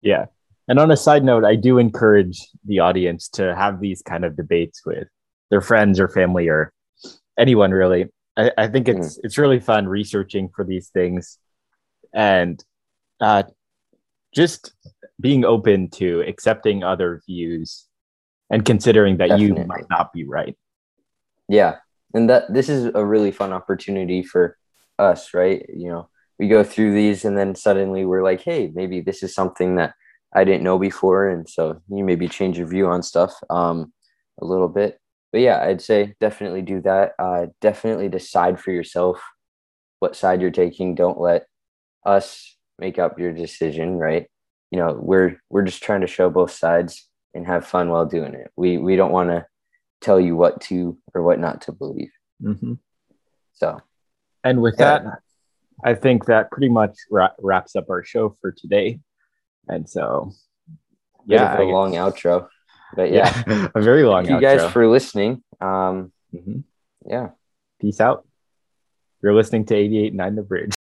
[0.00, 0.26] Yeah.
[0.68, 4.36] And on a side note, I do encourage the audience to have these kind of
[4.36, 5.08] debates with
[5.50, 6.72] their friends or family or
[7.36, 8.06] anyone really.
[8.36, 11.38] I, I think it's it's really fun researching for these things
[12.14, 12.62] and
[13.20, 13.42] uh,
[14.32, 14.72] just
[15.20, 17.86] being open to accepting other views
[18.50, 19.62] and considering that Definitely.
[19.62, 20.56] you might not be right.
[21.48, 21.76] Yeah.
[22.14, 24.56] And that this is a really fun opportunity for
[24.98, 25.64] us, right?
[25.72, 26.08] You know,
[26.38, 29.94] we go through these and then suddenly we're like, hey, maybe this is something that
[30.34, 31.28] I didn't know before.
[31.28, 33.92] And so you maybe change your view on stuff um,
[34.40, 34.98] a little bit.
[35.32, 37.12] But yeah, I'd say definitely do that.
[37.18, 39.22] Uh, definitely decide for yourself
[40.00, 40.94] what side you're taking.
[40.94, 41.46] Don't let
[42.04, 44.26] us make up your decision, right?
[44.70, 48.34] You know, we're we're just trying to show both sides and have fun while doing
[48.34, 48.50] it.
[48.56, 49.46] We we don't want to
[50.00, 52.12] tell you what to or what not to believe.
[52.42, 52.78] Mhm.
[53.52, 53.80] So
[54.44, 54.98] And with Yeah.
[55.00, 55.18] that,
[55.84, 59.00] I think that pretty much wra- wraps up our show for today.
[59.68, 60.32] And so,
[61.26, 62.48] yeah, a long outro.
[62.96, 64.24] But yeah, yeah, a very long.
[64.26, 65.42] thank you guys for listening.
[65.60, 66.64] Um, Mhm.
[67.06, 67.30] yeah.
[67.80, 68.26] Peace out.
[69.22, 70.74] You're listening to 88.9 The Bridge.